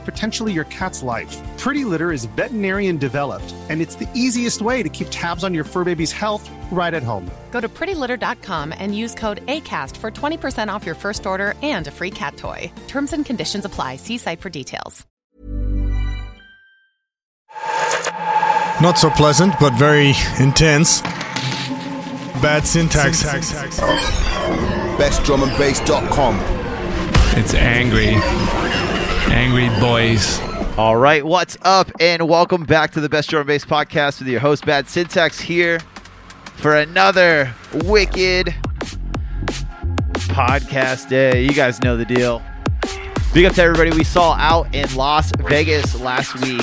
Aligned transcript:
potentially 0.00 0.52
your 0.52 0.64
cat's 0.64 1.02
life. 1.02 1.40
Pretty 1.56 1.84
Litter 1.84 2.12
is 2.12 2.24
veterinarian 2.24 2.96
developed, 2.96 3.54
and 3.70 3.80
it's 3.80 3.94
the 3.94 4.08
easiest 4.14 4.60
way 4.60 4.82
to 4.82 4.88
keep 4.88 5.06
tabs 5.10 5.44
on 5.44 5.54
your 5.54 5.64
fur 5.64 5.84
baby's 5.84 6.12
health 6.12 6.50
right 6.70 6.92
at 6.92 7.02
home. 7.02 7.30
Go 7.50 7.60
to 7.60 7.68
prettylitter.com 7.68 8.74
and 8.76 8.96
use 8.96 9.14
code 9.14 9.46
ACAST 9.46 9.96
for 9.96 10.10
20% 10.10 10.68
off 10.68 10.84
your 10.84 10.96
first 10.96 11.24
order 11.24 11.54
and 11.62 11.86
a 11.86 11.90
free 11.90 12.10
cat 12.10 12.36
toy. 12.36 12.70
Terms 12.88 13.12
and 13.12 13.24
conditions 13.24 13.64
apply. 13.64 13.96
See 13.96 14.18
site 14.18 14.40
for 14.40 14.50
details. 14.50 15.06
Not 18.80 18.98
so 18.98 19.08
pleasant, 19.08 19.54
but 19.60 19.72
very 19.74 20.14
intense. 20.40 21.00
Bad 22.42 22.66
syntax. 22.66 23.22
Hacks. 23.22 23.52
Bestdrumandbass.com. 24.98 26.40
It's 27.36 27.54
angry. 27.54 28.83
Angry 29.28 29.68
boys. 29.80 30.40
All 30.76 30.96
right, 30.96 31.24
what's 31.24 31.56
up, 31.62 31.90
and 32.00 32.28
welcome 32.28 32.64
back 32.64 32.90
to 32.92 33.00
the 33.00 33.08
Best 33.08 33.30
Drum 33.30 33.46
Bass 33.46 33.64
podcast 33.64 34.18
with 34.18 34.28
your 34.28 34.40
host 34.40 34.66
Bad 34.66 34.88
Syntax 34.88 35.40
here 35.40 35.80
for 36.56 36.76
another 36.76 37.52
wicked 37.84 38.54
podcast 40.28 41.08
day. 41.08 41.42
You 41.42 41.52
guys 41.52 41.80
know 41.82 41.96
the 41.96 42.04
deal. 42.04 42.42
Big 43.32 43.44
up 43.46 43.54
to 43.54 43.62
everybody 43.62 43.90
we 43.90 44.04
saw 44.04 44.34
out 44.34 44.72
in 44.74 44.92
Las 44.94 45.32
Vegas 45.38 46.00
last 46.00 46.40
week. 46.42 46.62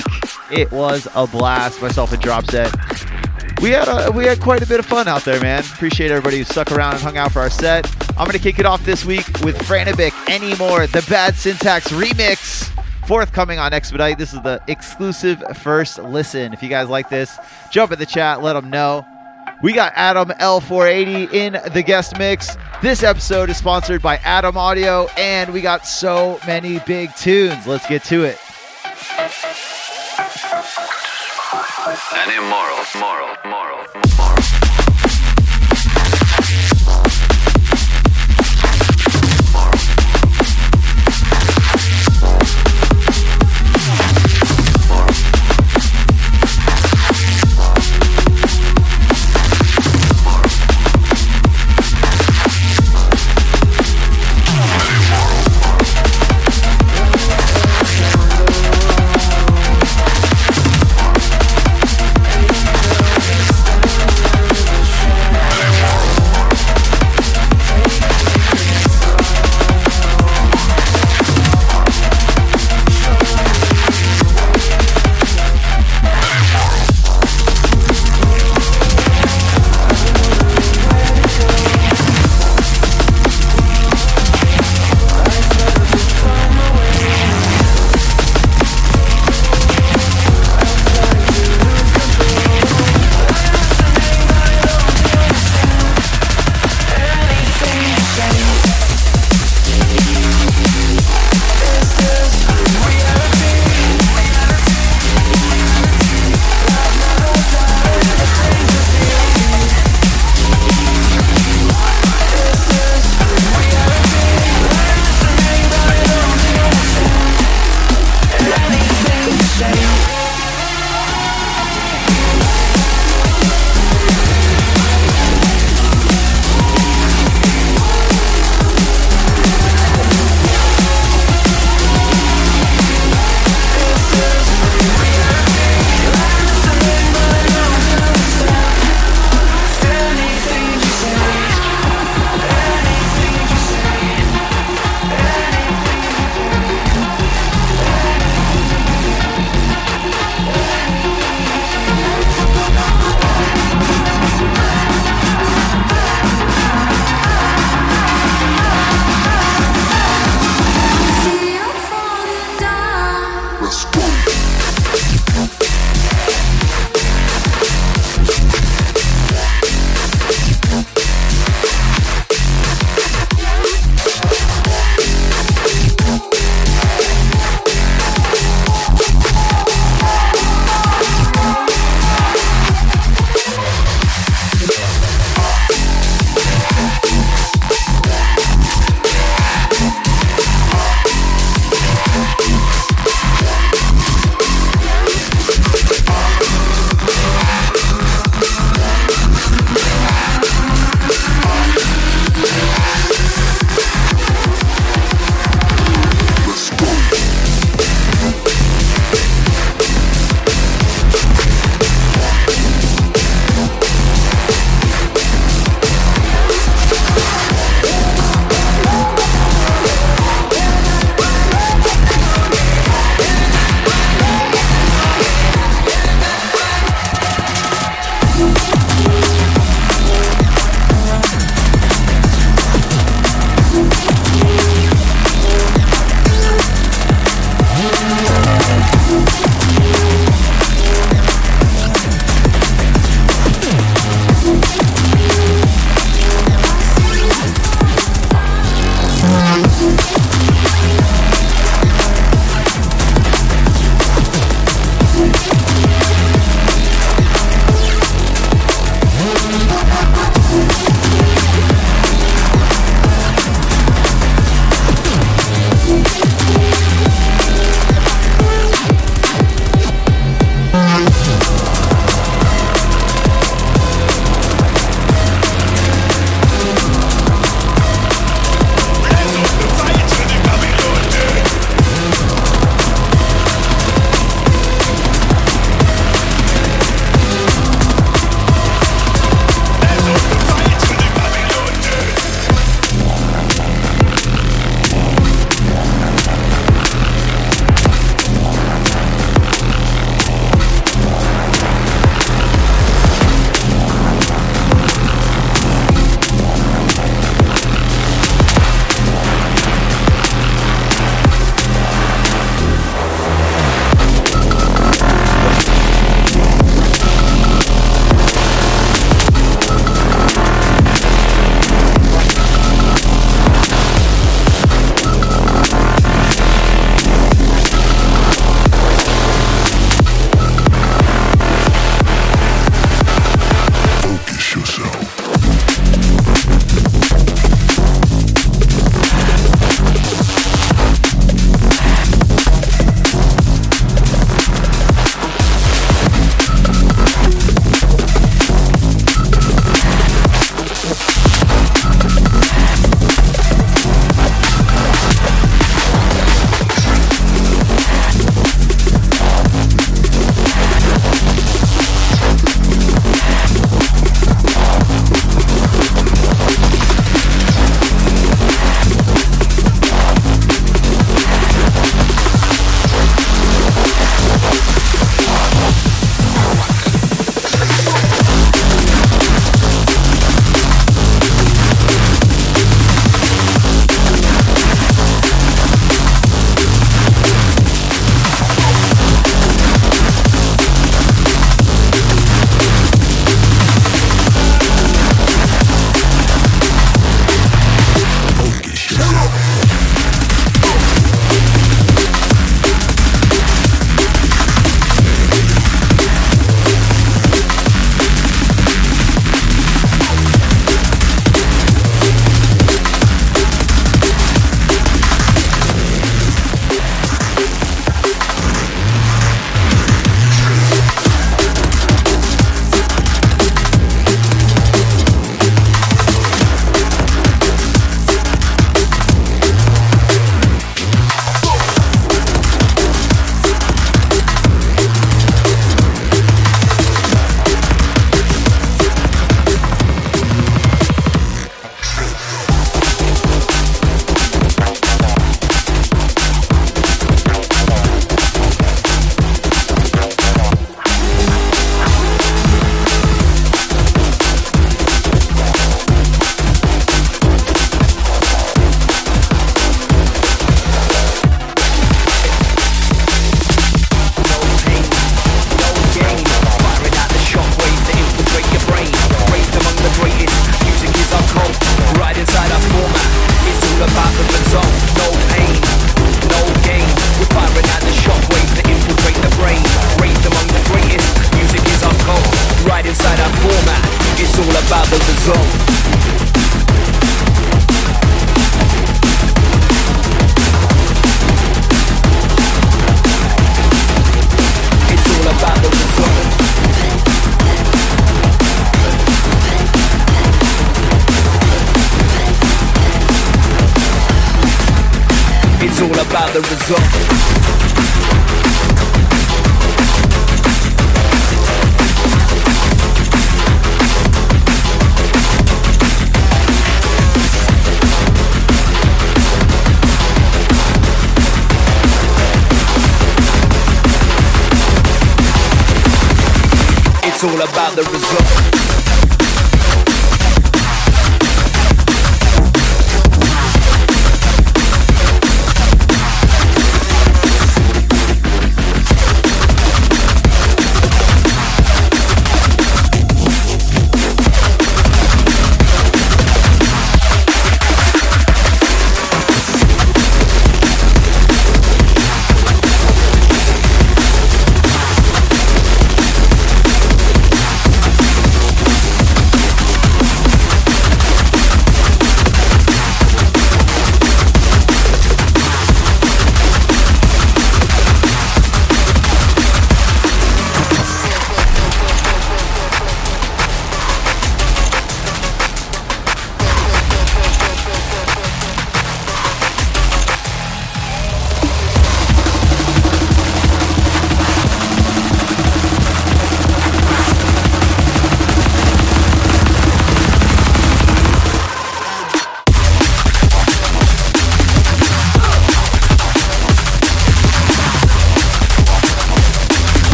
It 0.50 0.70
was 0.70 1.08
a 1.14 1.26
blast. 1.26 1.82
Myself 1.82 2.12
and 2.12 2.22
Dropset. 2.22 3.21
We 3.62 3.70
had 3.70 3.86
a, 3.86 4.10
we 4.10 4.24
had 4.24 4.40
quite 4.40 4.60
a 4.60 4.66
bit 4.66 4.80
of 4.80 4.86
fun 4.86 5.06
out 5.06 5.24
there, 5.24 5.40
man. 5.40 5.60
Appreciate 5.60 6.10
everybody 6.10 6.38
who 6.38 6.42
stuck 6.42 6.72
around 6.72 6.94
and 6.94 7.02
hung 7.02 7.16
out 7.16 7.30
for 7.30 7.38
our 7.38 7.48
set. 7.48 7.88
I'm 8.18 8.26
gonna 8.26 8.40
kick 8.40 8.58
it 8.58 8.66
off 8.66 8.84
this 8.84 9.04
week 9.04 9.24
with 9.44 9.56
Franabic 9.56 10.12
Anymore, 10.28 10.88
the 10.88 11.06
Bad 11.08 11.36
Syntax 11.36 11.86
remix. 11.92 12.68
Forthcoming 13.06 13.60
on 13.60 13.72
Expedite. 13.72 14.18
This 14.18 14.34
is 14.34 14.42
the 14.42 14.60
exclusive 14.66 15.40
first 15.58 16.00
listen. 16.00 16.52
If 16.52 16.60
you 16.60 16.68
guys 16.68 16.88
like 16.88 17.08
this, 17.08 17.38
jump 17.70 17.92
in 17.92 18.00
the 18.00 18.06
chat, 18.06 18.42
let 18.42 18.54
them 18.54 18.68
know. 18.68 19.06
We 19.62 19.72
got 19.72 19.92
Adam 19.94 20.30
L480 20.30 21.32
in 21.32 21.72
the 21.72 21.84
guest 21.84 22.18
mix. 22.18 22.56
This 22.82 23.04
episode 23.04 23.48
is 23.48 23.58
sponsored 23.58 24.02
by 24.02 24.16
Adam 24.24 24.56
Audio, 24.56 25.06
and 25.16 25.52
we 25.52 25.60
got 25.60 25.86
so 25.86 26.40
many 26.48 26.80
big 26.80 27.14
tunes. 27.14 27.64
Let's 27.64 27.86
get 27.86 28.02
to 28.04 28.24
it. 28.24 28.40
An 31.84 32.30
immoral, 32.30 32.78
moral, 33.00 33.36
moral, 33.44 33.84
moral. 33.94 34.21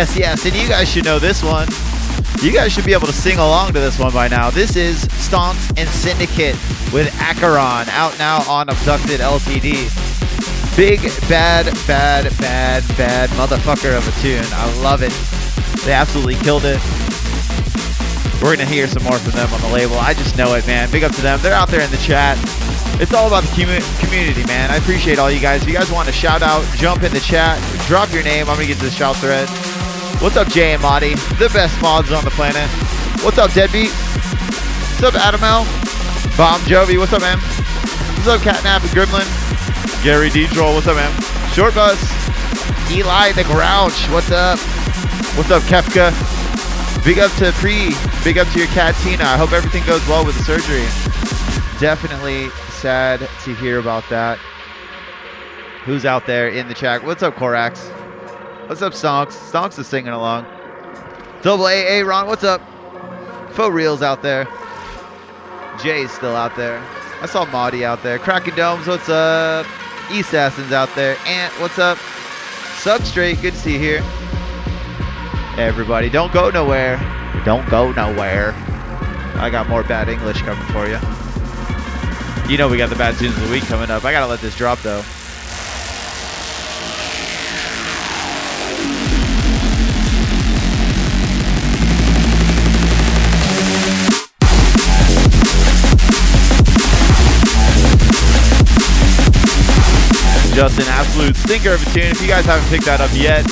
Yes, 0.00 0.16
yes, 0.16 0.46
and 0.46 0.54
you 0.56 0.66
guys 0.66 0.90
should 0.90 1.04
know 1.04 1.18
this 1.18 1.42
one. 1.42 1.68
You 2.40 2.54
guys 2.54 2.72
should 2.72 2.86
be 2.86 2.94
able 2.94 3.06
to 3.06 3.12
sing 3.12 3.36
along 3.36 3.74
to 3.74 3.80
this 3.80 3.98
one 3.98 4.14
by 4.14 4.28
now. 4.28 4.48
This 4.48 4.74
is 4.74 5.04
Stonks 5.08 5.78
and 5.78 5.86
Syndicate 5.90 6.54
with 6.90 7.14
Acheron 7.20 7.86
out 7.90 8.18
now 8.18 8.40
on 8.50 8.70
Abducted 8.70 9.20
LTD. 9.20 9.92
Big, 10.74 11.02
bad, 11.28 11.66
bad, 11.86 12.34
bad, 12.38 12.82
bad 12.96 13.28
motherfucker 13.36 13.94
of 13.94 14.08
a 14.08 14.22
tune. 14.22 14.42
I 14.54 14.80
love 14.80 15.02
it. 15.02 15.12
They 15.84 15.92
absolutely 15.92 16.36
killed 16.36 16.64
it. 16.64 16.80
We're 18.40 18.56
going 18.56 18.66
to 18.66 18.72
hear 18.72 18.88
some 18.88 19.02
more 19.02 19.18
from 19.18 19.32
them 19.32 19.52
on 19.52 19.60
the 19.60 19.68
label. 19.68 19.96
I 19.96 20.14
just 20.14 20.34
know 20.38 20.54
it, 20.54 20.66
man. 20.66 20.90
Big 20.90 21.04
up 21.04 21.12
to 21.16 21.20
them. 21.20 21.40
They're 21.42 21.52
out 21.52 21.68
there 21.68 21.82
in 21.82 21.90
the 21.90 21.98
chat. 21.98 22.38
It's 23.02 23.12
all 23.12 23.26
about 23.26 23.42
the 23.42 23.50
commu- 23.50 24.00
community, 24.00 24.46
man. 24.46 24.70
I 24.70 24.76
appreciate 24.76 25.18
all 25.18 25.30
you 25.30 25.40
guys. 25.40 25.60
If 25.60 25.68
you 25.68 25.74
guys 25.74 25.92
want 25.92 26.08
to 26.08 26.14
shout 26.14 26.40
out, 26.40 26.64
jump 26.78 27.02
in 27.02 27.12
the 27.12 27.20
chat, 27.20 27.60
drop 27.86 28.10
your 28.14 28.22
name. 28.22 28.48
I'm 28.48 28.56
going 28.56 28.66
to 28.66 28.72
get 28.72 28.78
to 28.78 28.86
the 28.86 28.90
shout 28.90 29.16
thread. 29.16 29.46
What's 30.20 30.36
up, 30.36 30.48
Jay 30.48 30.74
and 30.74 30.82
Marty? 30.82 31.14
The 31.40 31.48
best 31.50 31.80
mods 31.80 32.12
on 32.12 32.22
the 32.22 32.30
planet. 32.30 32.68
What's 33.24 33.38
up, 33.38 33.52
Deadbeat? 33.52 33.88
What's 33.90 35.02
up, 35.02 35.14
Adam 35.14 35.42
L? 35.42 35.64
Bomb 36.36 36.60
Jovi, 36.68 36.98
what's 36.98 37.14
up, 37.14 37.22
man? 37.22 37.38
What's 37.38 38.28
up, 38.28 38.42
Catnap 38.42 38.82
and 38.82 38.90
Gremlin? 38.90 40.04
Gary 40.04 40.28
D. 40.28 40.46
Droll, 40.48 40.74
what's 40.74 40.86
up, 40.86 40.96
man? 40.96 41.10
Short 41.52 41.74
Bus. 41.74 41.98
Eli 42.92 43.32
the 43.32 43.44
Grouch, 43.44 44.10
what's 44.10 44.30
up? 44.30 44.58
What's 45.38 45.50
up, 45.50 45.62
Kefka? 45.62 46.12
Big 47.02 47.18
up 47.18 47.32
to 47.36 47.50
Pre. 47.52 47.94
Big 48.22 48.36
up 48.36 48.46
to 48.48 48.58
your 48.58 48.68
cat, 48.68 48.94
Tina. 48.96 49.24
I 49.24 49.38
hope 49.38 49.52
everything 49.52 49.86
goes 49.86 50.06
well 50.06 50.26
with 50.26 50.36
the 50.36 50.44
surgery. 50.44 50.84
Definitely 51.80 52.50
sad 52.72 53.20
to 53.44 53.54
hear 53.54 53.78
about 53.78 54.06
that. 54.10 54.38
Who's 55.84 56.04
out 56.04 56.26
there 56.26 56.48
in 56.48 56.68
the 56.68 56.74
chat? 56.74 57.02
What's 57.02 57.22
up, 57.22 57.36
Korax? 57.36 57.99
What's 58.70 58.82
up, 58.82 58.92
Stonks? 58.92 59.32
Stonks 59.50 59.80
is 59.80 59.88
singing 59.88 60.12
along. 60.12 60.46
Double 61.42 61.64
AA, 61.64 62.02
Ron, 62.06 62.28
what's 62.28 62.44
up? 62.44 62.62
Faux 63.50 63.74
Reels 63.74 64.00
out 64.00 64.22
there. 64.22 64.46
Jay's 65.82 66.12
still 66.12 66.36
out 66.36 66.54
there. 66.54 66.80
I 67.20 67.26
saw 67.26 67.44
Maudie 67.46 67.84
out 67.84 68.00
there. 68.04 68.20
Cracking 68.20 68.54
Domes, 68.54 68.86
what's 68.86 69.08
up? 69.08 69.66
Assassins 70.08 70.70
out 70.70 70.88
there. 70.94 71.16
Ant, 71.26 71.52
what's 71.54 71.80
up? 71.80 71.98
Substrate, 72.78 73.42
good 73.42 73.54
to 73.54 73.58
see 73.58 73.72
you 73.72 73.80
here. 73.80 74.02
Everybody, 75.58 76.08
don't 76.08 76.32
go 76.32 76.48
nowhere. 76.50 76.96
Don't 77.44 77.68
go 77.68 77.90
nowhere. 77.90 78.52
I 79.34 79.50
got 79.50 79.68
more 79.68 79.82
bad 79.82 80.08
English 80.08 80.42
coming 80.42 80.64
for 80.66 80.86
you. 80.86 81.00
You 82.48 82.56
know 82.56 82.68
we 82.68 82.76
got 82.76 82.88
the 82.88 82.94
bad 82.94 83.18
tunes 83.18 83.36
of 83.36 83.42
the 83.46 83.50
week 83.50 83.64
coming 83.64 83.90
up. 83.90 84.04
I 84.04 84.12
gotta 84.12 84.28
let 84.28 84.38
this 84.38 84.56
drop 84.56 84.78
though. 84.82 85.02
Just 100.60 100.76
an 100.78 100.92
absolute 100.92 101.36
stinker 101.36 101.72
of 101.72 101.80
a 101.80 101.88
tune. 101.88 102.12
If 102.12 102.20
you 102.20 102.28
guys 102.28 102.44
haven't 102.44 102.68
picked 102.68 102.84
that 102.84 103.00
up 103.00 103.08
yet, 103.16 103.48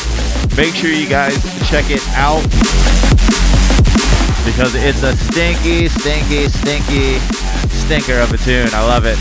make 0.61 0.76
sure 0.76 0.92
you 0.92 1.09
guys 1.09 1.40
check 1.64 1.88
it 1.88 2.04
out 2.12 2.44
because 4.44 4.76
it's 4.76 5.00
a 5.00 5.16
stinky, 5.16 5.88
stinky, 5.88 6.52
stinky 6.52 7.16
stinker 7.72 8.20
of 8.20 8.28
a 8.28 8.36
tune. 8.44 8.68
I 8.76 8.84
love 8.84 9.09
it. 9.09 9.16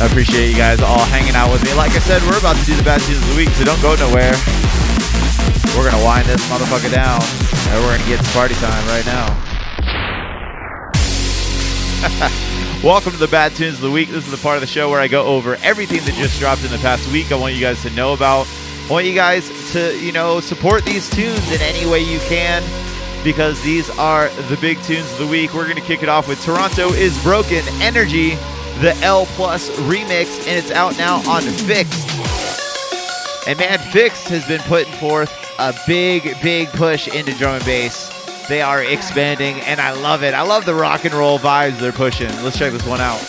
I 0.00 0.08
appreciate 0.08 0.48
you 0.48 0.56
guys 0.56 0.80
all 0.80 1.04
hanging 1.12 1.36
out 1.36 1.52
with 1.52 1.60
me. 1.68 1.76
Like 1.76 1.92
I 1.92 2.00
said, 2.00 2.24
we're 2.24 2.40
about 2.40 2.56
to 2.56 2.64
do 2.64 2.72
the 2.72 2.80
bad 2.80 3.04
tunes 3.04 3.20
of 3.20 3.28
the 3.28 3.36
week, 3.36 3.52
so 3.60 3.68
don't 3.68 3.84
go 3.84 3.92
nowhere. 4.00 4.32
We're 5.76 5.84
gonna 5.84 6.00
wind 6.00 6.24
this 6.32 6.40
motherfucker 6.48 6.88
down, 6.88 7.20
and 7.20 7.76
we're 7.84 7.92
gonna 7.92 8.08
get 8.08 8.24
to 8.24 8.30
party 8.32 8.56
time 8.56 8.88
right 8.88 9.04
now. 9.04 9.55
Welcome 12.84 13.12
to 13.12 13.18
the 13.18 13.26
Bad 13.26 13.56
Tunes 13.56 13.76
of 13.76 13.80
the 13.80 13.90
Week. 13.90 14.08
This 14.08 14.24
is 14.24 14.30
the 14.30 14.36
part 14.36 14.56
of 14.56 14.60
the 14.60 14.66
show 14.68 14.88
where 14.88 15.00
I 15.00 15.08
go 15.08 15.24
over 15.26 15.56
everything 15.56 16.04
that 16.04 16.14
just 16.14 16.38
dropped 16.38 16.64
in 16.64 16.70
the 16.70 16.78
past 16.78 17.10
week. 17.10 17.32
I 17.32 17.34
want 17.34 17.54
you 17.54 17.60
guys 17.60 17.82
to 17.82 17.90
know 17.90 18.12
about. 18.12 18.46
I 18.88 18.92
want 18.92 19.06
you 19.06 19.14
guys 19.14 19.72
to, 19.72 19.98
you 19.98 20.12
know, 20.12 20.38
support 20.38 20.84
these 20.84 21.10
tunes 21.10 21.50
in 21.50 21.60
any 21.62 21.84
way 21.90 21.98
you 22.00 22.20
can 22.20 22.62
because 23.24 23.60
these 23.62 23.90
are 23.98 24.28
the 24.48 24.56
big 24.58 24.80
tunes 24.82 25.10
of 25.12 25.18
the 25.18 25.26
week. 25.26 25.52
We're 25.52 25.64
going 25.64 25.76
to 25.76 25.82
kick 25.82 26.04
it 26.04 26.08
off 26.08 26.28
with 26.28 26.40
Toronto 26.44 26.92
is 26.92 27.20
Broken 27.24 27.64
Energy, 27.82 28.36
the 28.80 28.96
L 29.02 29.26
Plus 29.26 29.68
remix, 29.80 30.46
and 30.46 30.56
it's 30.56 30.70
out 30.70 30.96
now 30.96 31.28
on 31.28 31.42
Fixed. 31.42 32.08
And 33.48 33.58
man, 33.58 33.80
Fixed 33.90 34.28
has 34.28 34.46
been 34.46 34.60
putting 34.62 34.92
forth 34.94 35.32
a 35.58 35.74
big, 35.88 36.40
big 36.40 36.68
push 36.68 37.08
into 37.08 37.32
drum 37.34 37.56
and 37.56 37.64
bass. 37.64 38.15
They 38.48 38.62
are 38.62 38.80
expanding, 38.80 39.60
and 39.62 39.80
I 39.80 39.90
love 39.90 40.22
it. 40.22 40.32
I 40.32 40.42
love 40.42 40.64
the 40.64 40.74
rock 40.74 41.04
and 41.04 41.12
roll 41.12 41.38
vibes 41.38 41.80
they're 41.80 41.90
pushing. 41.90 42.30
Let's 42.44 42.56
check 42.56 42.72
this 42.72 42.86
one 42.86 43.00
out. 43.00 43.20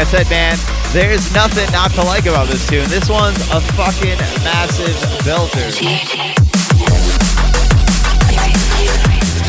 I 0.00 0.04
said, 0.04 0.30
man, 0.32 0.56
there's 0.96 1.28
nothing 1.36 1.68
not 1.76 1.92
to 1.92 2.00
like 2.00 2.24
about 2.24 2.48
this 2.48 2.64
tune. 2.66 2.88
This 2.88 3.12
one's 3.12 3.36
a 3.52 3.60
fucking 3.76 4.16
massive 4.40 4.96
belter. 5.28 5.68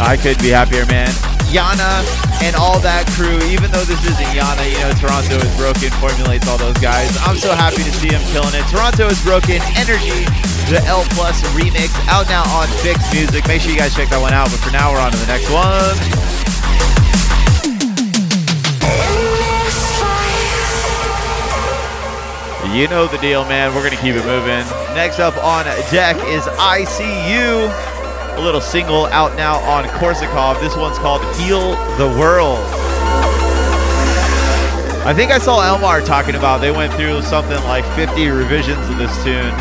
I 0.03 0.19
couldn't 0.19 0.43
be 0.43 0.51
happier, 0.51 0.83
man. 0.91 1.07
Yana 1.55 2.03
and 2.43 2.51
all 2.59 2.83
that 2.83 3.07
crew, 3.15 3.39
even 3.47 3.71
though 3.71 3.87
this 3.87 4.03
isn't 4.03 4.31
Yana, 4.35 4.67
you 4.67 4.75
know, 4.83 4.91
Toronto 4.99 5.39
is 5.39 5.55
broken, 5.55 5.87
formulates 6.03 6.43
all 6.51 6.59
those 6.59 6.77
guys. 6.83 7.07
I'm 7.23 7.39
so 7.39 7.55
happy 7.55 7.87
to 7.87 7.93
see 8.03 8.11
him 8.11 8.19
killing 8.35 8.51
it. 8.51 8.67
Toronto 8.67 9.07
is 9.07 9.23
broken, 9.23 9.63
Energy, 9.79 10.27
the 10.67 10.83
L 10.83 11.07
Plus 11.15 11.39
remix, 11.55 11.95
out 12.11 12.27
now 12.27 12.43
on 12.51 12.67
Fix 12.83 12.99
Music. 13.15 13.47
Make 13.47 13.63
sure 13.63 13.71
you 13.71 13.79
guys 13.79 13.95
check 13.95 14.11
that 14.11 14.19
one 14.19 14.35
out. 14.35 14.51
But 14.51 14.59
for 14.59 14.75
now, 14.75 14.91
we're 14.91 14.99
on 14.99 15.15
to 15.15 15.19
the 15.23 15.31
next 15.31 15.47
one. 15.47 16.20
You 22.71 22.87
know 22.87 23.05
the 23.05 23.17
deal, 23.17 23.43
man. 23.43 23.75
We're 23.75 23.83
going 23.83 23.95
to 23.95 24.01
keep 24.01 24.15
it 24.15 24.23
moving. 24.23 24.63
Next 24.95 25.19
up 25.19 25.35
on 25.43 25.65
deck 25.91 26.15
is 26.31 26.43
ICU. 26.55 27.67
A 28.37 28.39
little 28.39 28.61
single 28.61 29.07
out 29.07 29.35
now 29.35 29.59
on 29.67 29.83
Korsakov. 29.99 30.61
This 30.61 30.77
one's 30.77 30.97
called 30.97 31.19
Heal 31.35 31.75
the 31.99 32.07
World. 32.17 32.59
I 35.03 35.11
think 35.13 35.31
I 35.31 35.37
saw 35.37 35.59
Elmar 35.59 36.05
talking 36.05 36.35
about 36.35 36.61
they 36.61 36.71
went 36.71 36.93
through 36.93 37.21
something 37.23 37.61
like 37.65 37.83
50 37.97 38.29
revisions 38.29 38.79
of 38.87 38.95
this 38.95 39.11
tune 39.21 39.51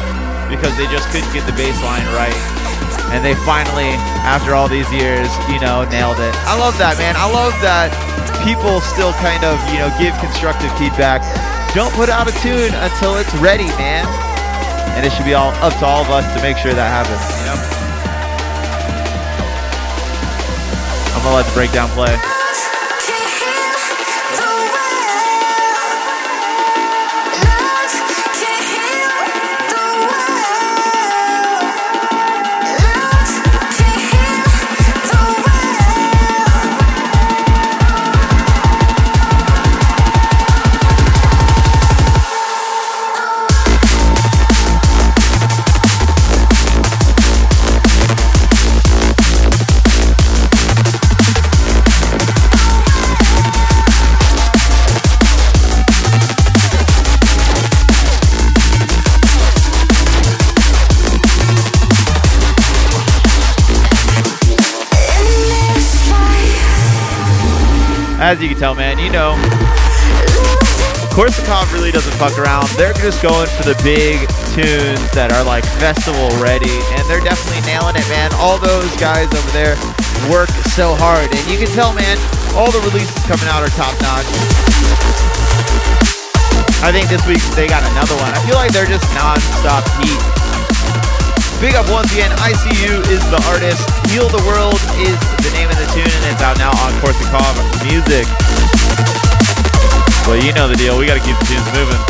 because 0.47 0.71
they 0.79 0.87
just 0.87 1.11
couldn't 1.11 1.33
get 1.35 1.43
the 1.51 1.57
bass 1.59 1.75
line 1.83 2.07
right. 2.15 2.37
And 3.11 3.25
they 3.25 3.35
finally, 3.43 3.91
after 4.23 4.55
all 4.55 4.69
these 4.69 4.87
years, 4.93 5.27
you 5.51 5.59
know, 5.59 5.83
nailed 5.91 6.21
it. 6.23 6.35
I 6.47 6.55
love 6.55 6.79
that, 6.79 6.95
man. 6.97 7.19
I 7.19 7.27
love 7.27 7.59
that 7.59 7.91
people 8.47 8.79
still 8.81 9.11
kind 9.19 9.43
of, 9.43 9.59
you 9.75 9.83
know, 9.83 9.91
give 9.99 10.15
constructive 10.23 10.71
feedback. 10.79 11.27
Don't 11.73 11.95
put 11.95 12.09
out 12.09 12.27
a 12.29 12.33
tune 12.43 12.75
until 12.75 13.17
it's 13.17 13.33
ready, 13.37 13.67
man. 13.79 14.05
And 14.97 15.07
it 15.07 15.13
should 15.13 15.25
be 15.25 15.35
all 15.35 15.53
up 15.63 15.73
to 15.79 15.87
all 15.87 16.03
of 16.03 16.11
us 16.11 16.27
to 16.35 16.43
make 16.43 16.57
sure 16.57 16.75
that 16.75 16.91
happens, 16.91 17.23
you 17.39 17.47
know? 17.47 17.55
I'm 21.15 21.23
gonna 21.23 21.37
let 21.37 21.47
the 21.47 21.53
breakdown 21.53 21.89
play. 21.91 22.40
As 68.31 68.39
you 68.41 68.47
can 68.47 68.57
tell, 68.63 68.77
man, 68.79 68.95
you 69.03 69.11
know, 69.11 69.35
Korsakov 71.11 71.67
really 71.75 71.91
doesn't 71.91 72.15
fuck 72.15 72.39
around. 72.39 72.71
They're 72.79 72.95
just 72.95 73.19
going 73.27 73.51
for 73.59 73.67
the 73.67 73.75
big 73.83 74.23
tunes 74.55 75.03
that 75.19 75.35
are 75.35 75.43
like 75.43 75.67
festival 75.83 76.31
ready, 76.39 76.71
and 76.95 77.03
they're 77.11 77.27
definitely 77.27 77.59
nailing 77.67 77.99
it, 77.99 78.07
man. 78.07 78.31
All 78.39 78.55
those 78.55 78.87
guys 79.03 79.27
over 79.35 79.51
there 79.51 79.75
work 80.31 80.47
so 80.71 80.95
hard, 80.95 81.27
and 81.27 81.43
you 81.51 81.59
can 81.59 81.67
tell, 81.75 81.91
man, 81.91 82.15
all 82.55 82.71
the 82.71 82.79
releases 82.87 83.19
coming 83.27 83.51
out 83.51 83.67
are 83.67 83.73
top 83.75 83.99
notch. 83.99 84.31
I 86.87 86.95
think 86.95 87.11
this 87.11 87.27
week 87.27 87.43
they 87.59 87.67
got 87.67 87.83
another 87.83 88.15
one. 88.15 88.31
I 88.31 88.39
feel 88.47 88.55
like 88.55 88.71
they're 88.71 88.87
just 88.87 89.11
non-stop 89.11 89.83
heat. 89.99 90.40
Big 91.61 91.75
up 91.75 91.91
once 91.91 92.11
again, 92.13 92.31
ICU 92.39 93.05
is 93.13 93.21
the 93.29 93.37
artist. 93.53 93.85
Heal 94.09 94.27
the 94.29 94.43
World 94.49 94.81
is 95.05 95.13
the 95.45 95.53
name 95.53 95.69
of 95.69 95.77
the 95.77 95.85
tune, 95.93 96.09
and 96.09 96.33
it's 96.33 96.41
out 96.41 96.57
now 96.57 96.71
on 96.71 96.91
Korsakov 97.05 97.53
Music. 97.85 98.25
Well, 100.27 100.43
you 100.43 100.55
know 100.55 100.69
the 100.69 100.77
deal. 100.77 100.99
We 100.99 101.05
got 101.05 101.21
to 101.21 101.21
keep 101.21 101.37
the 101.37 101.45
tunes 101.45 101.69
moving. 101.77 102.01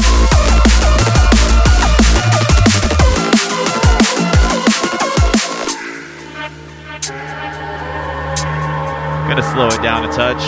Gonna 9.28 9.42
slow 9.52 9.66
it 9.66 9.82
down 9.82 10.08
a 10.08 10.12
touch. 10.12 10.42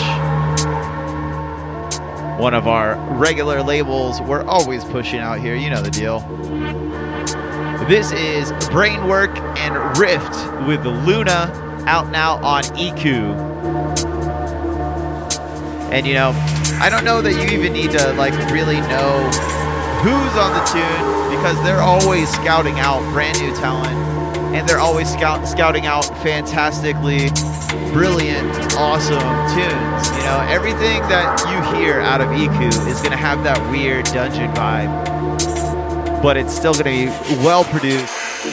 One 2.39 2.53
of 2.53 2.69
our 2.69 2.95
regular 3.17 3.61
labels 3.61 4.21
we're 4.21 4.45
always 4.45 4.85
pushing 4.85 5.19
out 5.19 5.41
here. 5.41 5.55
You 5.55 5.69
know 5.69 5.81
the 5.81 5.91
deal. 5.91 6.21
This 7.87 8.13
is 8.13 8.51
Brainwork 8.69 9.37
and 9.57 9.97
Rift 9.97 10.33
with 10.65 10.85
Luna 10.85 11.51
out 11.85 12.09
now 12.11 12.35
on 12.43 12.63
EQ. 12.63 13.35
And 15.91 16.07
you 16.07 16.13
know, 16.13 16.31
I 16.79 16.89
don't 16.89 17.03
know 17.03 17.21
that 17.21 17.33
you 17.33 17.57
even 17.57 17.73
need 17.73 17.91
to 17.91 18.13
like 18.13 18.33
really 18.51 18.79
know 18.81 19.29
who's 20.01 20.35
on 20.37 20.53
the 20.53 20.63
tune 20.71 21.37
because 21.37 21.61
they're 21.63 21.81
always 21.81 22.29
scouting 22.31 22.79
out 22.79 23.01
brand 23.11 23.39
new 23.41 23.53
talent 23.55 23.93
and 24.55 24.67
they're 24.67 24.79
always 24.79 25.11
scout- 25.11 25.45
scouting 25.47 25.85
out 25.85 26.05
fantastically 26.23 27.29
brilliant, 27.91 28.47
awesome 28.75 29.19
tunes. 29.53 30.17
You 30.17 30.23
know, 30.23 30.45
everything 30.49 31.01
that 31.09 31.39
you 31.49 31.77
hear 31.77 31.99
out 31.99 32.21
of 32.21 32.29
EQ 32.29 32.87
is 32.87 32.99
going 32.99 33.11
to 33.11 33.17
have 33.17 33.43
that 33.43 33.59
weird 33.71 34.05
dungeon 34.05 34.51
vibe, 34.53 35.05
but 36.23 36.37
it's 36.37 36.55
still 36.55 36.71
going 36.71 36.85
to 36.85 36.89
be 36.89 37.07
well 37.43 37.65
produced 37.65 38.47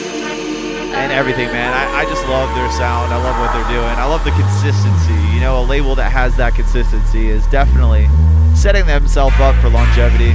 and 0.91 1.09
everything, 1.13 1.47
man. 1.47 1.73
I, 1.73 2.01
I 2.01 2.03
just 2.03 2.27
love 2.27 2.53
their 2.53 2.69
sound. 2.71 3.13
I 3.13 3.17
love 3.23 3.39
what 3.39 3.53
they're 3.55 3.73
doing. 3.73 3.95
I 3.95 4.05
love 4.05 4.25
the 4.25 4.31
consistency. 4.31 5.15
You 5.33 5.39
know, 5.39 5.63
a 5.63 5.65
label 5.65 5.95
that 5.95 6.11
has 6.11 6.35
that 6.35 6.53
consistency 6.53 7.29
is 7.29 7.47
definitely 7.47 8.09
setting 8.53 8.85
themselves 8.85 9.39
up 9.39 9.55
for 9.61 9.69
longevity, 9.69 10.31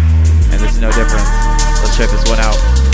and 0.50 0.58
this 0.58 0.72
is 0.72 0.80
no 0.80 0.88
different. 0.92 1.28
Let's 1.84 1.96
check 1.96 2.08
this 2.08 2.26
one 2.26 2.40
out. 2.40 2.85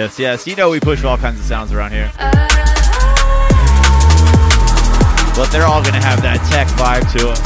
Yes, 0.00 0.18
yes. 0.18 0.46
You 0.46 0.56
know 0.56 0.70
we 0.70 0.80
push 0.80 1.04
all 1.04 1.18
kinds 1.18 1.38
of 1.38 1.44
sounds 1.44 1.74
around 1.74 1.92
here. 1.92 2.10
But 5.36 5.52
they're 5.52 5.68
all 5.68 5.82
going 5.82 5.92
to 5.92 6.00
have 6.00 6.22
that 6.24 6.40
tech 6.48 6.68
vibe 6.80 7.04
to 7.20 7.28
them. 7.28 7.36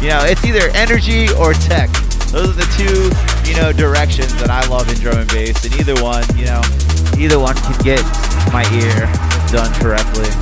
You 0.00 0.16
know, 0.16 0.24
it's 0.24 0.42
either 0.42 0.72
energy 0.72 1.28
or 1.36 1.52
tech. 1.52 1.92
Those 2.32 2.56
are 2.56 2.64
the 2.64 2.68
two, 2.80 3.12
you 3.44 3.60
know, 3.60 3.76
directions 3.76 4.32
that 4.40 4.48
I 4.48 4.64
love 4.72 4.88
in 4.88 4.96
drum 4.96 5.18
and 5.20 5.28
bass. 5.28 5.68
And 5.68 5.76
either 5.76 6.00
one, 6.00 6.24
you 6.32 6.48
know, 6.48 6.64
either 7.20 7.36
one 7.36 7.52
can 7.60 7.76
get 7.84 8.00
my 8.56 8.64
ear 8.72 9.04
done 9.52 9.68
correctly. 9.76 10.32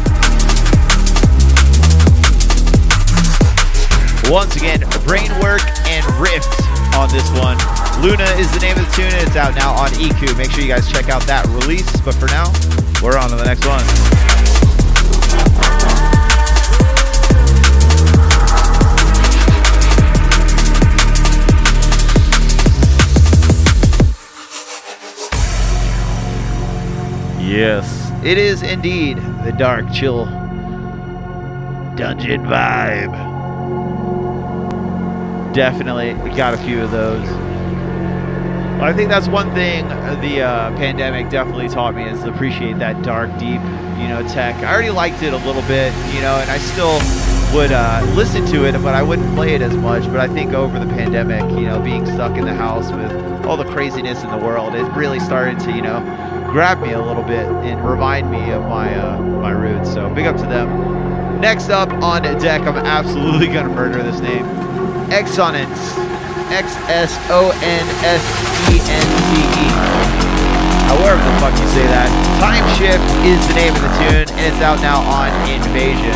Once 4.31 4.55
again, 4.55 4.87
Brainwork 5.03 5.67
and 5.91 6.07
Rift 6.23 6.63
on 6.95 7.11
this 7.11 7.27
one. 7.35 7.59
Luna 8.03 8.25
is 8.39 8.53
the 8.53 8.59
name 8.61 8.77
of 8.77 8.87
the 8.87 8.93
tune, 8.95 9.11
it's 9.13 9.37
out 9.37 9.55
now 9.55 9.73
on 9.73 9.89
EQ. 9.93 10.37
Make 10.37 10.51
sure 10.51 10.63
you 10.63 10.69
guys 10.69 10.91
check 10.91 11.09
out 11.09 11.23
that 11.23 11.47
release. 11.47 11.91
But 12.03 12.15
for 12.15 12.27
now, 12.27 12.53
we're 13.03 13.19
on 13.19 13.31
to 13.31 13.37
the 13.37 13.45
next 13.45 13.67
one. 13.67 13.83
Yes, 27.41 28.13
it 28.23 28.37
is 28.37 28.63
indeed 28.63 29.17
the 29.45 29.53
dark, 29.53 29.91
chill 29.91 30.27
dungeon 31.97 32.43
vibe. 32.43 33.15
Definitely 35.55 36.13
got 36.37 36.53
a 36.53 36.59
few 36.59 36.83
of 36.83 36.91
those. 36.91 37.46
I 38.81 38.93
think 38.93 39.09
that's 39.09 39.27
one 39.27 39.53
thing 39.55 39.89
the 40.21 40.43
uh, 40.43 40.77
pandemic 40.77 41.31
definitely 41.31 41.69
taught 41.69 41.95
me 41.95 42.05
is 42.05 42.21
to 42.23 42.33
appreciate 42.33 42.79
that 42.79 43.03
dark, 43.03 43.31
deep, 43.39 43.61
you 43.99 44.09
know, 44.09 44.25
tech. 44.29 44.55
I 44.57 44.73
already 44.73 44.91
liked 44.91 45.23
it 45.23 45.33
a 45.33 45.39
little 45.39 45.63
bit, 45.63 45.93
you 46.15 46.21
know, 46.21 46.37
and 46.37 46.51
I 46.51 46.59
still 46.59 47.01
would 47.55 47.73
uh, 47.73 48.05
listen 48.15 48.45
to 48.47 48.65
it, 48.67 48.73
but 48.83 48.95
I 48.95 49.03
wouldn't 49.03 49.35
play 49.35 49.55
it 49.55 49.63
as 49.63 49.75
much. 49.77 50.05
But 50.05 50.21
I 50.21 50.29
think 50.29 50.53
over 50.53 50.79
the 50.79 50.87
pandemic, 50.87 51.43
you 51.59 51.67
know, 51.67 51.81
being 51.81 52.05
stuck 52.05 52.37
in 52.37 52.45
the 52.45 52.55
house 52.55 52.93
with 52.93 53.11
all 53.47 53.57
the 53.57 53.65
craziness 53.65 54.23
in 54.23 54.31
the 54.31 54.39
world, 54.39 54.75
it 54.75 54.85
really 54.93 55.21
started 55.21 55.59
to, 55.61 55.73
you 55.73 55.83
know, 55.83 56.01
grab 56.51 56.81
me 56.81 56.93
a 56.93 57.01
little 57.03 57.23
bit 57.23 57.47
and 57.47 57.83
remind 57.89 58.31
me 58.31 58.51
of 58.51 58.63
my 58.63 58.95
uh, 58.95 59.19
my 59.21 59.53
roots. 59.53 59.93
So 59.93 60.13
big 60.15 60.27
up 60.27 60.37
to 60.37 60.43
them. 60.43 61.41
Next 61.41 61.71
up 61.71 61.91
on 62.03 62.23
deck, 62.23 62.63
I'm 62.63 62.77
absolutely 62.77 63.47
gonna 63.49 63.75
murder 63.75 64.03
this 64.03 64.21
name. 64.21 64.45
Exonance. 65.09 66.06
X 66.51 66.77
S 66.89 67.19
O 67.31 67.51
N 67.63 67.85
S 68.07 68.23
E 68.71 68.79
N 68.79 69.07
C 69.27 69.43
E. 69.43 69.69
However 70.87 71.19
the 71.19 71.35
fuck 71.43 71.55
you 71.59 71.67
say 71.75 71.87
that. 71.91 72.09
Time 72.39 72.65
Shift 72.79 73.03
is 73.27 73.43
the 73.49 73.55
name 73.55 73.75
of 73.75 73.83
the 73.83 73.93
tune, 73.99 74.29
and 74.39 74.45
it's 74.47 74.63
out 74.63 74.79
now 74.81 75.03
on 75.03 75.35
Invasion. 75.51 76.15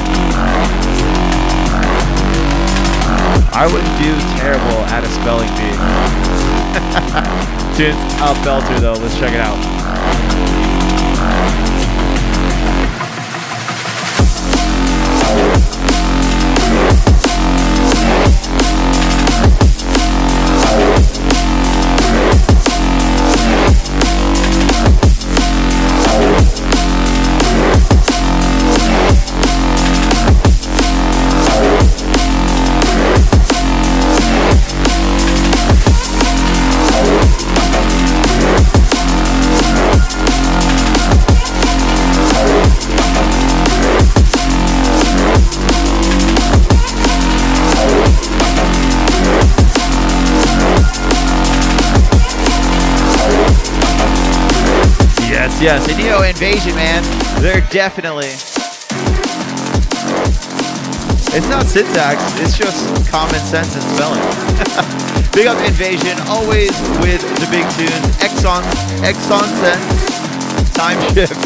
I 3.53 3.67
wouldn't 3.67 3.97
do 3.99 4.15
terrible 4.39 4.81
at 4.95 5.03
a 5.03 5.11
spelling 5.11 5.51
bee. 5.59 5.75
Tune's 7.77 7.99
a 8.23 8.33
belter 8.47 8.79
though. 8.81 8.95
Let's 8.95 9.19
check 9.19 9.33
it 9.33 9.41
out. 9.41 9.80
Yes, 55.61 55.85
yes, 55.87 55.99
know, 56.09 56.23
Invasion, 56.25 56.75
man, 56.75 57.05
they're 57.43 57.61
definitely 57.69 58.33
It's 61.37 61.49
not 61.53 61.67
syntax, 61.67 62.17
it's 62.41 62.57
just 62.57 62.89
common 63.13 63.39
sense 63.45 63.77
and 63.77 63.85
spelling. 63.93 64.25
big 65.37 65.47
up 65.47 65.61
Invasion, 65.61 66.17
always 66.33 66.73
with 67.05 67.21
the 67.37 67.47
big 67.53 67.69
tunes. 67.77 68.09
Exxon, 68.25 68.65
Exxon 69.05 69.45
Sense, 69.61 70.73
Time 70.73 70.97
Shift, 71.13 71.37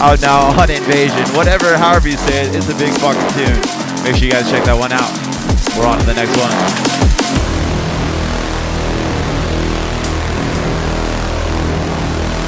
out 0.00 0.22
now 0.22 0.54
on 0.54 0.70
Invasion. 0.70 1.26
Whatever, 1.34 1.76
however 1.76 2.08
you 2.08 2.16
say 2.16 2.46
it, 2.46 2.54
it's 2.54 2.70
a 2.70 2.78
big 2.78 2.94
fucking 3.02 3.28
tune. 3.34 3.58
Make 4.04 4.14
sure 4.14 4.26
you 4.26 4.30
guys 4.30 4.48
check 4.48 4.62
that 4.70 4.78
one 4.78 4.92
out. 4.92 5.10
We're 5.76 5.90
on 5.90 5.98
to 5.98 6.06
the 6.06 6.14
next 6.14 6.38
one. 6.38 7.03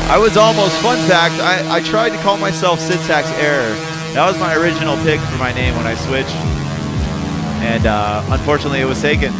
I 0.09 0.19
was 0.19 0.37
almost, 0.37 0.81
fun 0.81 0.97
fact, 1.09 1.35
I, 1.43 1.79
I 1.79 1.81
tried 1.81 2.11
to 2.11 2.17
call 2.19 2.37
myself 2.37 2.79
Syntax 2.79 3.29
Error. 3.41 3.75
That 4.15 4.25
was 4.25 4.39
my 4.39 4.55
original 4.55 4.95
pick 5.03 5.19
for 5.19 5.37
my 5.37 5.53
name 5.53 5.75
when 5.75 5.85
I 5.85 5.97
switched. 5.97 6.31
And 7.67 7.87
uh, 7.87 8.23
unfortunately, 8.31 8.81
it 8.81 8.85
was 8.85 9.03
taken. 9.03 9.33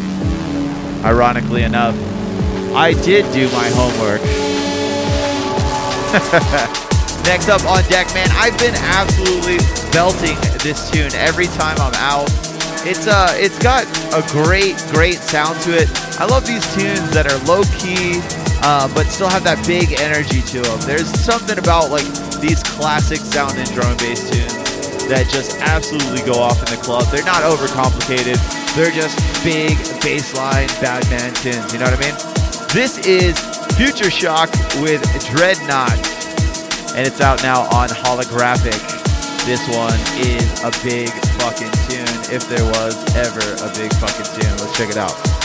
Ironically 1.05 1.63
enough, 1.63 1.95
I 2.75 2.95
did 3.05 3.33
do 3.33 3.47
my 3.55 3.71
homework. 3.79 4.21
Next 7.27 7.49
up 7.49 7.65
on 7.65 7.85
deck, 7.85 8.13
man, 8.13 8.29
I've 8.33 8.59
been 8.59 8.75
absolutely 8.75 9.59
belting 9.93 10.35
this 10.67 10.91
tune 10.91 11.15
every 11.15 11.47
time 11.47 11.77
I'm 11.79 11.95
out. 11.95 12.27
It's 12.83 13.07
uh, 13.07 13.31
it's 13.35 13.59
got 13.63 13.87
a 14.15 14.23
great, 14.33 14.75
great 14.91 15.23
sound 15.23 15.61
to 15.63 15.79
it. 15.79 15.89
I 16.19 16.27
love 16.27 16.45
these 16.45 16.67
tunes 16.75 17.09
that 17.15 17.31
are 17.31 17.39
low 17.47 17.63
key, 17.79 18.19
uh, 18.67 18.91
but 18.99 19.07
still 19.07 19.31
have 19.31 19.45
that 19.45 19.63
big 19.63 19.95
energy 20.03 20.43
to 20.43 20.59
them. 20.59 20.81
There's 20.83 21.07
something 21.07 21.55
about 21.55 21.95
like 21.95 22.07
these 22.43 22.59
classic 22.67 23.23
sounding 23.23 23.71
drum 23.71 23.95
and 23.95 23.99
bass 24.03 24.27
tunes 24.27 25.07
that 25.07 25.31
just 25.31 25.55
absolutely 25.63 26.27
go 26.27 26.35
off 26.35 26.59
in 26.67 26.75
the 26.75 26.83
club. 26.83 27.07
They're 27.15 27.23
not 27.23 27.47
overcomplicated. 27.47 28.35
They're 28.75 28.91
just 28.91 29.15
big 29.47 29.79
bassline 30.03 30.67
bad 30.83 31.07
man 31.15 31.31
tunes. 31.39 31.71
You 31.71 31.79
know 31.79 31.87
what 31.87 31.95
I 31.95 32.11
mean? 32.11 32.19
This 32.75 32.99
is 33.07 33.39
Future 33.79 34.11
Shock 34.11 34.51
with 34.83 34.99
Dreadnought, 35.31 36.03
and 36.99 37.07
it's 37.07 37.23
out 37.23 37.47
now 37.47 37.71
on 37.71 37.87
Holographic. 37.87 38.83
This 39.47 39.63
one 39.71 39.95
is 40.19 40.43
a 40.67 40.75
big 40.83 41.15
fucking 41.39 41.71
tune, 41.87 42.19
if 42.35 42.43
there 42.51 42.67
was 42.75 42.99
ever 43.15 43.47
a 43.63 43.71
big 43.79 43.95
fucking 44.03 44.27
tune. 44.35 44.51
Let's 44.59 44.75
check 44.77 44.91
it 44.91 44.99
out. 44.99 45.36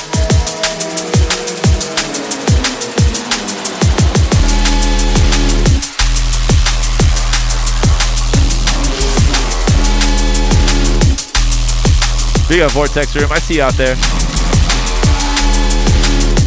We 12.52 12.58
got 12.58 12.74
Vortex 12.74 13.16
Room. 13.16 13.32
I 13.32 13.40
see 13.40 13.56
you 13.56 13.62
out 13.64 13.76
there. 13.76 13.96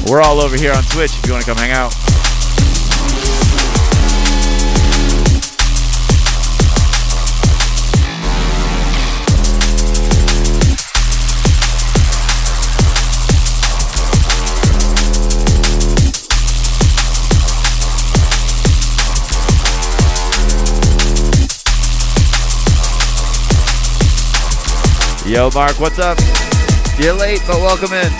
We're 0.06 0.20
all 0.20 0.42
over 0.42 0.54
here 0.54 0.74
on 0.74 0.82
Twitch 0.82 1.16
if 1.16 1.24
you 1.24 1.32
want 1.32 1.46
to 1.46 1.50
come 1.50 1.56
hang 1.56 1.72
out. 1.72 1.94
Yo, 25.26 25.50
Mark, 25.54 25.80
what's 25.80 25.98
up? 25.98 26.18
You're 26.98 27.14
late, 27.14 27.40
but 27.46 27.56
welcome 27.56 27.94
in. 27.94 28.12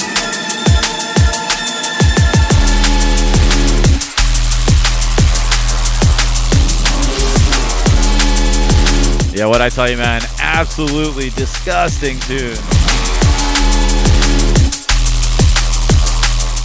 Yeah, 9.36 9.44
what 9.44 9.60
I 9.60 9.68
tell 9.68 9.90
you, 9.90 9.98
man, 9.98 10.22
absolutely 10.38 11.28
disgusting 11.28 12.18
tune. 12.20 12.56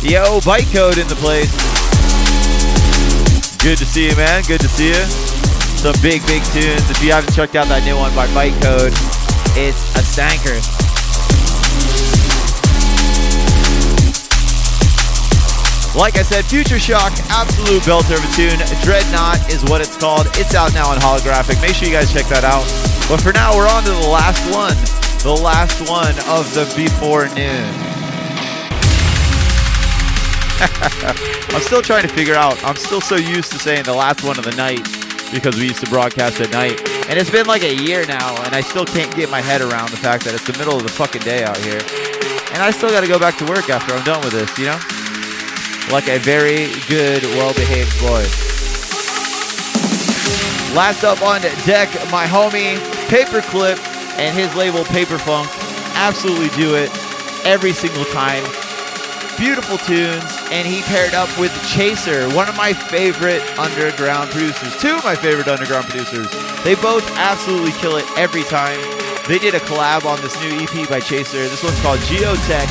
Yo, 0.02 0.40
bytecode 0.40 1.02
in 1.02 1.08
the 1.10 1.18
place. 1.20 1.52
Good 3.62 3.78
to 3.80 3.86
see 3.86 4.08
you, 4.08 4.16
man. 4.16 4.44
Good 4.48 4.62
to 4.62 4.70
see 4.70 4.88
you. 4.88 5.06
Some 5.76 5.96
big, 6.02 6.26
big 6.28 6.42
tunes. 6.54 6.90
If 6.90 7.04
you 7.04 7.12
haven't 7.12 7.34
checked 7.34 7.58
out 7.58 7.68
that 7.68 7.84
new 7.84 7.98
one 7.98 8.16
by 8.16 8.28
bytecode, 8.28 9.09
it's 9.56 9.84
a 9.96 10.02
stanker. 10.02 10.60
Like 15.96 16.18
I 16.18 16.22
said, 16.22 16.46
Future 16.46 16.80
Shock, 16.80 17.14
absolute 17.30 17.82
belter 17.82 18.16
of 18.16 18.24
a 18.24 18.32
tune. 18.36 18.60
Dreadnought 18.84 19.52
is 19.52 19.64
what 19.66 19.82
it's 19.82 19.98
called. 19.98 20.28
It's 20.36 20.54
out 20.54 20.74
now 20.74 20.92
on 20.92 20.98
holographic. 20.98 21.60
Make 21.62 21.76
sure 21.76 21.88
you 21.88 21.94
guys 21.94 22.14
check 22.14 22.26
that 22.28 22.44
out. 22.44 22.64
But 23.10 23.22
for 23.22 23.34
now, 23.34 23.56
we're 23.56 23.68
on 23.68 23.84
to 23.84 23.90
the 23.90 24.08
last 24.08 24.40
one. 24.54 24.78
The 25.24 25.34
last 25.34 25.82
one 25.90 26.14
of 26.30 26.54
the 26.54 26.66
before 26.78 27.28
noon. 27.30 27.66
I'm 31.56 31.62
still 31.62 31.82
trying 31.82 32.08
to 32.08 32.14
figure 32.14 32.36
out. 32.36 32.64
I'm 32.64 32.76
still 32.76 33.02
so 33.02 33.16
used 33.16 33.52
to 33.54 33.60
saying 33.60 33.84
the 33.84 33.94
last 33.94 34.24
one 34.24 34.38
of 34.38 34.46
the 34.46 34.56
night 34.56 34.88
because 35.32 35.56
we 35.56 35.64
used 35.64 35.84
to 35.84 35.90
broadcast 35.90 36.40
at 36.40 36.52
night. 36.52 36.99
And 37.10 37.18
it's 37.18 37.32
been 37.32 37.48
like 37.48 37.64
a 37.64 37.74
year 37.74 38.06
now, 38.06 38.38
and 38.44 38.54
I 38.54 38.62
still 38.62 38.86
can't 38.86 39.14
get 39.16 39.32
my 39.32 39.42
head 39.42 39.62
around 39.62 39.90
the 39.90 39.98
fact 39.98 40.24
that 40.26 40.36
it's 40.36 40.46
the 40.46 40.56
middle 40.60 40.78
of 40.78 40.84
the 40.84 40.94
fucking 40.94 41.24
day 41.24 41.44
out 41.44 41.58
here. 41.58 41.82
And 42.54 42.62
I 42.62 42.70
still 42.70 42.92
got 42.92 43.02
to 43.02 43.08
go 43.08 43.18
back 43.18 43.36
to 43.40 43.46
work 43.46 43.68
after 43.68 43.96
I'm 43.96 44.04
done 44.06 44.22
with 44.22 44.34
this, 44.34 44.54
you 44.60 44.66
know? 44.70 44.78
Like 45.90 46.08
a 46.08 46.22
very 46.22 46.70
good, 46.86 47.24
well 47.34 47.52
behaved 47.58 47.98
boy. 47.98 48.22
Last 50.78 51.04
up 51.04 51.24
on 51.24 51.42
deck, 51.66 51.90
my 52.14 52.30
homie 52.30 52.78
Paperclip 53.10 53.82
and 54.22 54.38
his 54.38 54.54
label 54.54 54.84
Paperfunk 54.86 55.50
absolutely 55.96 56.50
do 56.50 56.76
it 56.76 56.92
every 57.44 57.74
single 57.74 58.06
time. 58.14 58.44
Beautiful 59.40 59.80
tunes, 59.80 60.30
and 60.52 60.68
he 60.68 60.82
paired 60.84 61.14
up 61.14 61.30
with 61.40 61.52
Chaser, 61.70 62.28
one 62.34 62.50
of 62.50 62.56
my 62.58 62.74
favorite 62.74 63.42
underground 63.58 64.32
producers. 64.32 64.76
Two 64.82 64.96
of 64.96 65.04
my 65.04 65.16
favorite 65.16 65.48
underground 65.48 65.86
producers. 65.86 66.28
They 66.64 66.76
both 66.76 67.06
absolutely 67.18 67.72
kill 67.74 67.98
it 67.98 68.06
every 68.18 68.44
time. 68.44 68.80
They 69.28 69.38
did 69.38 69.54
a 69.54 69.60
collab 69.60 70.06
on 70.06 70.20
this 70.22 70.34
new 70.42 70.50
EP 70.58 70.90
by 70.90 71.00
Chaser. 71.00 71.38
This 71.48 71.64
one's 71.64 71.80
called 71.82 72.00
Geotech. 72.02 72.68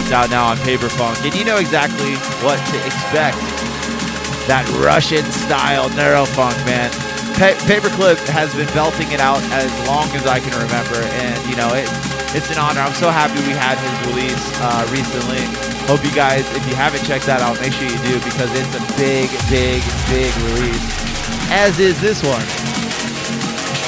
It's 0.00 0.12
out 0.12 0.30
now 0.30 0.46
on 0.46 0.56
Paper 0.58 0.88
Funk, 0.88 1.18
and 1.24 1.34
you 1.34 1.44
know 1.44 1.58
exactly 1.58 2.14
what 2.46 2.56
to 2.72 2.76
expect. 2.86 3.36
That 4.46 4.64
Russian 4.80 5.24
style 5.32 5.90
neurofunk, 5.90 6.56
man. 6.64 6.90
Pa- 7.36 7.58
Paperclip 7.68 8.18
has 8.28 8.54
been 8.54 8.72
belting 8.72 9.10
it 9.12 9.20
out 9.20 9.42
as 9.52 9.70
long 9.86 10.08
as 10.16 10.26
I 10.26 10.40
can 10.40 10.54
remember, 10.56 10.96
and 10.96 11.50
you 11.50 11.56
know 11.56 11.74
it. 11.74 12.17
It's 12.36 12.52
an 12.52 12.58
honor. 12.60 12.84
I'm 12.84 12.92
so 12.92 13.08
happy 13.08 13.40
we 13.48 13.56
had 13.56 13.80
his 13.80 13.96
release 14.12 14.44
uh, 14.60 14.84
recently. 14.92 15.40
Hope 15.88 16.04
you 16.04 16.12
guys, 16.12 16.44
if 16.52 16.60
you 16.68 16.76
haven't 16.76 17.00
checked 17.08 17.24
that 17.24 17.40
out, 17.40 17.56
make 17.64 17.72
sure 17.72 17.88
you 17.88 17.96
do 18.04 18.20
because 18.20 18.52
it's 18.52 18.74
a 18.76 18.84
big, 19.00 19.32
big, 19.48 19.80
big 20.12 20.28
release. 20.52 20.84
As 21.48 21.80
is 21.80 21.96
this 22.04 22.20
one. 22.20 22.44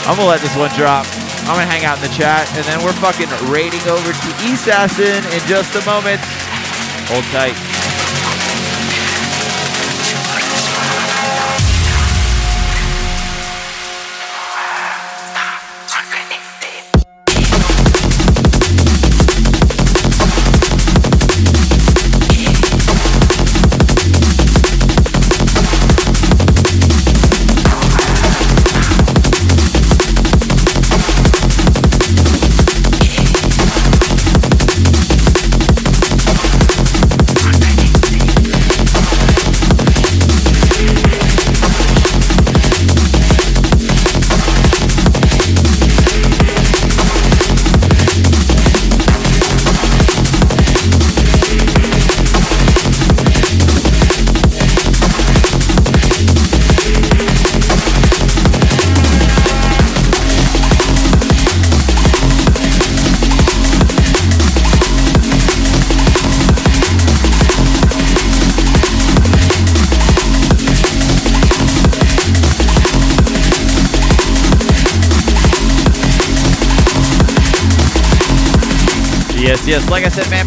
I'm 0.09 0.16
gonna 0.16 0.32
let 0.32 0.41
this 0.41 0.57
one 0.57 0.72
drop. 0.72 1.05
I'm 1.45 1.61
gonna 1.61 1.68
hang 1.68 1.84
out 1.84 2.01
in 2.01 2.09
the 2.09 2.14
chat, 2.16 2.49
and 2.57 2.64
then 2.64 2.80
we're 2.80 2.97
fucking 2.97 3.28
raiding 3.53 3.84
over 3.84 4.09
to 4.09 4.28
East 4.49 4.64
Assassin 4.64 5.20
in 5.36 5.41
just 5.45 5.76
a 5.76 5.84
moment. 5.84 6.24
Hold 7.12 7.24
tight. 7.36 7.70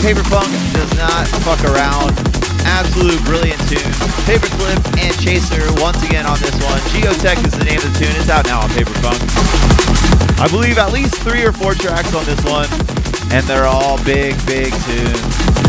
Paper 0.04 0.24
Funk 0.26 0.52
does 0.74 0.98
not 0.98 1.26
fuck 1.48 1.64
around. 1.64 2.12
Absolute 2.68 3.24
brilliant 3.24 3.58
tune. 3.70 3.80
Paperclip 4.28 4.84
and 5.00 5.16
Chaser 5.18 5.64
once 5.82 6.04
again 6.04 6.26
on 6.26 6.38
this 6.40 6.52
one. 6.62 6.78
Geotech 6.92 7.40
is 7.48 7.58
the 7.58 7.64
name 7.64 7.78
of 7.78 7.88
the 7.88 8.00
tune. 8.00 8.12
It's 8.20 8.30
out 8.30 8.46
now 8.46 8.60
on 8.60 8.70
Paper 8.72 8.92
Funk. 9.00 9.18
I 10.42 10.50
believe 10.52 10.78
at 10.78 10.92
least 10.92 11.16
three 11.24 11.46
or 11.46 11.54
four 11.54 11.74
tracks 11.74 12.14
on 12.14 12.26
this 12.26 12.44
one, 12.44 12.68
and 13.32 13.48
they're 13.48 13.66
all 13.66 13.96
big, 14.04 14.36
big 14.46 14.74
tunes. 14.84 15.63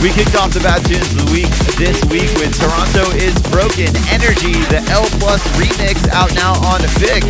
We 0.00 0.08
kicked 0.08 0.34
off 0.34 0.48
the 0.56 0.64
bad 0.64 0.80
tunes 0.88 1.12
of 1.12 1.28
the 1.28 1.30
week 1.30 1.52
this 1.76 2.00
week 2.08 2.32
with 2.40 2.56
Toronto 2.56 3.12
is 3.20 3.36
Broken 3.52 3.92
Energy, 4.08 4.56
the 4.72 4.80
L 4.88 5.04
Plus 5.20 5.44
remix 5.60 6.08
out 6.08 6.32
now 6.32 6.56
on 6.64 6.80
Fix. 6.96 7.28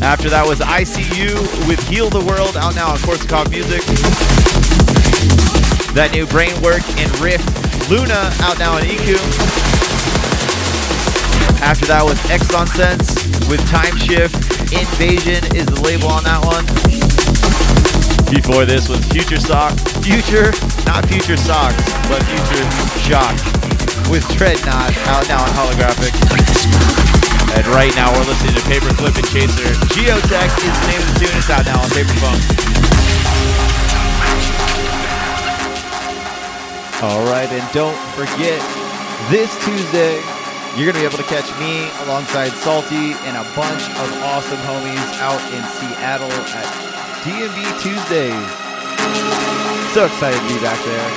After 0.00 0.30
that 0.30 0.48
was 0.48 0.60
ICU 0.60 1.36
with 1.68 1.76
Heal 1.88 2.08
the 2.08 2.24
World 2.24 2.56
out 2.56 2.74
now 2.74 2.96
on 2.96 2.98
Korsakov 3.04 3.50
Music. 3.52 3.84
That 5.92 6.08
new 6.16 6.24
Brainwork 6.24 6.88
and 6.96 7.12
Rift 7.20 7.44
Luna 7.92 8.32
out 8.40 8.58
now 8.58 8.72
on 8.72 8.82
EQ. 8.88 9.20
After 11.60 11.84
that 11.92 12.00
was 12.00 12.16
Exxon 12.32 12.66
Sense 12.72 13.12
with 13.46 13.60
Time 13.68 13.96
Shift. 14.00 14.40
Invasion 14.72 15.44
is 15.52 15.66
the 15.66 15.80
label 15.84 16.08
on 16.08 16.24
that 16.24 16.40
one. 16.40 16.81
Before 18.32 18.64
this 18.64 18.88
was 18.88 19.04
Future 19.12 19.36
Sock, 19.36 19.76
Future, 20.00 20.56
not 20.88 21.04
Future 21.04 21.36
Socks, 21.36 21.76
but 22.08 22.24
Future 22.24 22.64
Shock 23.04 23.36
with 24.08 24.24
Dreadnought 24.40 24.96
out 25.12 25.28
now 25.28 25.44
on 25.44 25.52
Holographic. 25.52 26.16
And 27.52 27.66
right 27.76 27.92
now 27.92 28.08
we're 28.08 28.24
listening 28.24 28.56
to 28.56 28.64
Paperclip 28.64 29.20
and 29.20 29.28
Chaser. 29.28 29.68
Geotech 29.92 30.48
is 30.64 30.72
the 30.80 30.86
name 30.88 31.02
of 31.04 31.12
the 31.12 31.16
tune. 31.20 31.36
It's 31.36 31.50
out 31.52 31.66
now 31.68 31.76
on 31.76 31.90
Paperfunk. 31.92 32.40
All 37.04 37.24
right, 37.28 37.52
and 37.52 37.72
don't 37.74 38.00
forget 38.16 38.56
this 39.28 39.52
Tuesday 39.62 40.16
you're 40.80 40.90
going 40.90 40.96
to 40.96 41.00
be 41.00 41.04
able 41.04 41.20
to 41.20 41.28
catch 41.28 41.52
me 41.60 41.84
alongside 42.08 42.48
Salty 42.52 43.12
and 43.28 43.36
a 43.36 43.44
bunch 43.52 43.84
of 44.00 44.08
awesome 44.24 44.56
homies 44.64 45.20
out 45.20 45.42
in 45.52 45.62
Seattle 45.76 46.32
at 46.32 46.91
D&B 47.22 47.58
Tuesdays. 47.78 48.50
So 49.94 50.10
excited 50.10 50.42
to 50.42 50.48
be 50.50 50.58
back 50.58 50.74
there. 50.82 51.08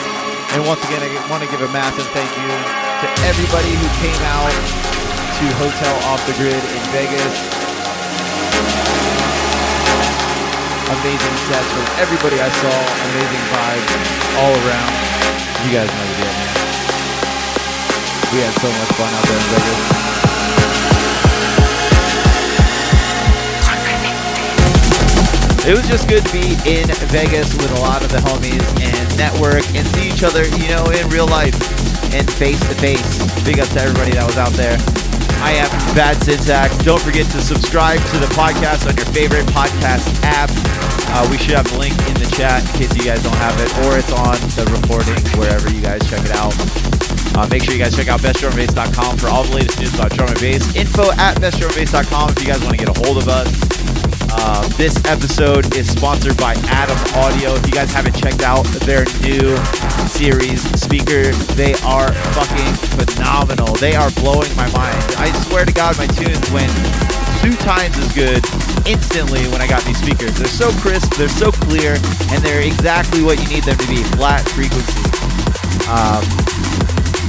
And 0.54 0.62
once 0.70 0.78
again, 0.86 1.02
I 1.02 1.10
want 1.34 1.42
to 1.42 1.50
give 1.50 1.66
a 1.66 1.72
massive 1.74 2.06
thank 2.14 2.30
you 2.38 2.46
to 2.46 3.08
everybody 3.26 3.74
who 3.74 3.90
came 3.98 4.22
out 4.30 4.54
to 4.54 5.46
Hotel 5.58 5.96
Off 6.14 6.22
the 6.30 6.38
Grid 6.38 6.62
in 6.62 6.84
Vegas. 6.94 7.34
Amazing 10.94 11.38
sets 11.50 11.70
from 11.74 11.88
everybody 11.98 12.38
I 12.38 12.54
saw. 12.54 12.76
Amazing 13.10 13.44
vibes 13.50 13.92
all 14.46 14.54
around. 14.62 14.94
You 15.66 15.74
guys 15.74 15.90
know 15.90 16.06
the 16.06 16.16
deal, 16.22 16.34
man. 16.38 16.54
We 18.30 18.46
had 18.46 18.54
so 18.62 18.70
much 18.70 18.92
fun 18.94 19.10
out 19.10 19.26
there 19.26 19.42
in 19.42 19.48
Vegas. 19.58 20.05
It 25.66 25.74
was 25.74 25.88
just 25.90 26.06
good 26.08 26.22
to 26.22 26.32
be 26.32 26.54
in 26.70 26.86
Vegas 27.10 27.58
with 27.58 27.74
a 27.74 27.82
lot 27.82 28.06
of 28.06 28.14
the 28.14 28.22
homies 28.22 28.62
and 28.86 29.02
network 29.18 29.66
and 29.74 29.82
see 29.98 30.14
each 30.14 30.22
other, 30.22 30.46
you 30.62 30.70
know, 30.70 30.86
in 30.94 31.10
real 31.10 31.26
life 31.26 31.58
and 32.14 32.22
face 32.38 32.62
to 32.70 32.76
face. 32.78 33.02
Big 33.42 33.58
up 33.58 33.68
to 33.74 33.82
everybody 33.82 34.14
that 34.14 34.30
was 34.30 34.38
out 34.38 34.54
there. 34.54 34.78
I 35.42 35.58
am 35.58 35.70
Bad 35.98 36.22
Syntax. 36.22 36.78
Don't 36.86 37.02
forget 37.02 37.26
to 37.34 37.42
subscribe 37.42 37.98
to 38.14 38.18
the 38.22 38.30
podcast 38.38 38.86
on 38.86 38.94
your 38.94 39.10
favorite 39.10 39.50
podcast 39.58 40.06
app. 40.22 40.54
Uh, 41.18 41.26
we 41.34 41.38
should 41.42 41.58
have 41.58 41.66
the 41.74 41.82
link 41.82 41.98
in 42.10 42.16
the 42.22 42.30
chat 42.38 42.62
in 42.62 42.86
case 42.86 42.94
you 42.94 43.10
guys 43.10 43.26
don't 43.26 43.38
have 43.42 43.58
it, 43.58 43.70
or 43.90 43.98
it's 43.98 44.14
on 44.14 44.38
the 44.54 44.70
recording 44.70 45.18
wherever 45.34 45.66
you 45.74 45.82
guys 45.82 46.06
check 46.06 46.22
it 46.22 46.34
out. 46.38 46.54
Uh, 47.34 47.50
make 47.50 47.66
sure 47.66 47.74
you 47.74 47.82
guys 47.82 47.98
check 47.98 48.08
out 48.08 48.22
bestdrumandbass.com 48.22 49.18
for 49.18 49.34
all 49.34 49.42
the 49.44 49.56
latest 49.58 49.82
news 49.82 49.94
about 49.98 50.14
drum 50.14 50.30
and 50.30 50.40
bass. 50.40 50.62
Info 50.78 51.10
at 51.18 51.42
bestdrumandbass.com 51.42 52.30
if 52.30 52.40
you 52.40 52.46
guys 52.46 52.62
want 52.62 52.78
to 52.78 52.82
get 52.86 52.90
a 52.90 52.98
hold 53.02 53.18
of 53.18 53.28
us. 53.28 53.75
Uh, 54.32 54.68
this 54.78 54.96
episode 55.06 55.76
is 55.76 55.90
sponsored 55.90 56.38
by 56.38 56.54
Adam 56.68 56.98
Audio. 57.16 57.56
If 57.56 57.66
you 57.66 57.74
guys 57.74 57.92
haven't 57.92 58.16
checked 58.16 58.42
out 58.42 58.64
their 58.86 59.06
new 59.22 59.56
series 60.08 60.62
speaker, 60.80 61.32
they 61.56 61.74
are 61.86 62.12
fucking 62.34 62.74
phenomenal. 62.98 63.74
They 63.76 63.96
are 63.96 64.12
blowing 64.12 64.54
my 64.56 64.70
mind. 64.72 65.04
I 65.18 65.32
swear 65.48 65.66
to 65.66 65.74
God, 65.74 65.98
my 65.98 66.08
tunes 66.08 66.50
went 66.52 66.72
two 67.42 67.56
times 67.62 67.98
as 67.98 68.12
good 68.14 68.44
instantly 68.88 69.46
when 69.50 69.62
I 69.62 69.68
got 69.68 69.84
these 69.84 70.02
speakers. 70.02 70.34
They're 70.36 70.48
so 70.48 70.72
crisp, 70.82 71.14
they're 71.16 71.30
so 71.30 71.52
clear, 71.52 71.96
and 72.32 72.44
they're 72.44 72.62
exactly 72.62 73.22
what 73.24 73.42
you 73.42 73.48
need 73.50 73.64
them 73.64 73.78
to 73.78 73.88
be 73.88 74.04
flat 74.18 74.42
frequency. 74.50 75.02
Um, 75.90 76.24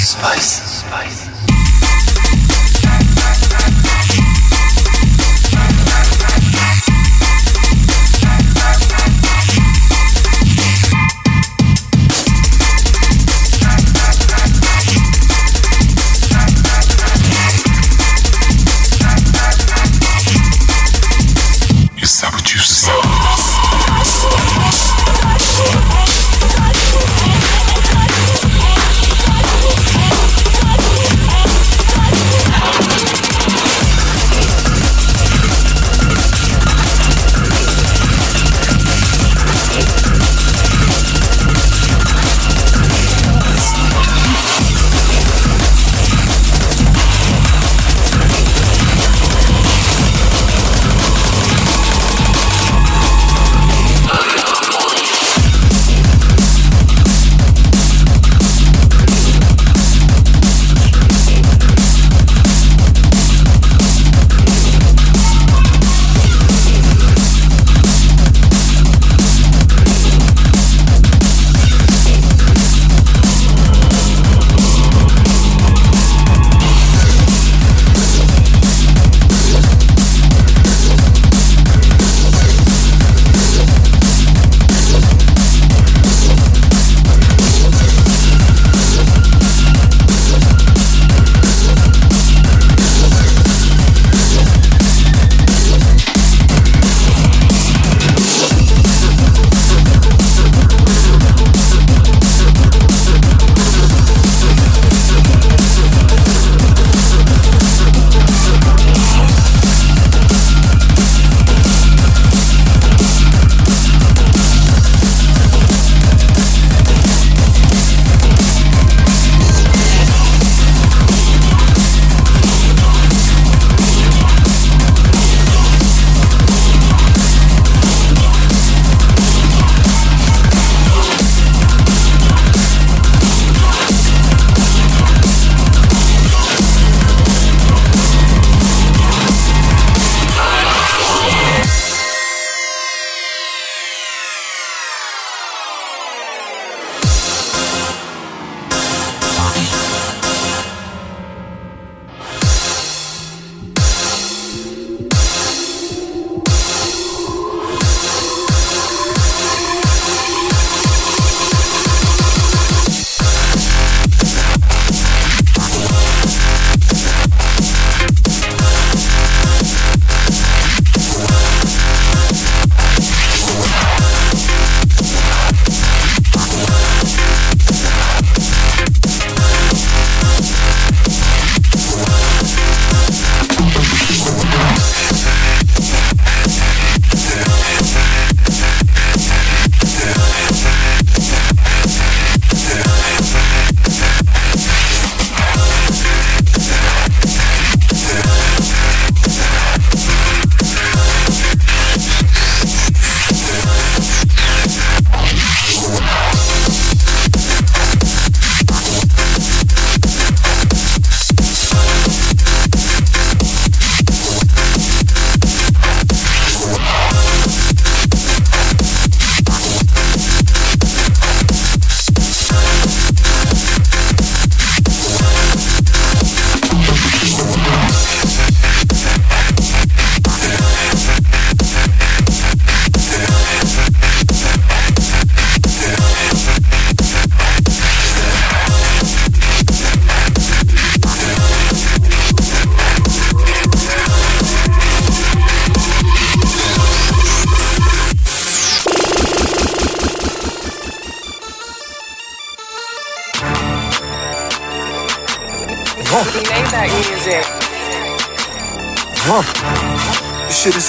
Spice, 0.00 0.82
spice. 0.82 1.29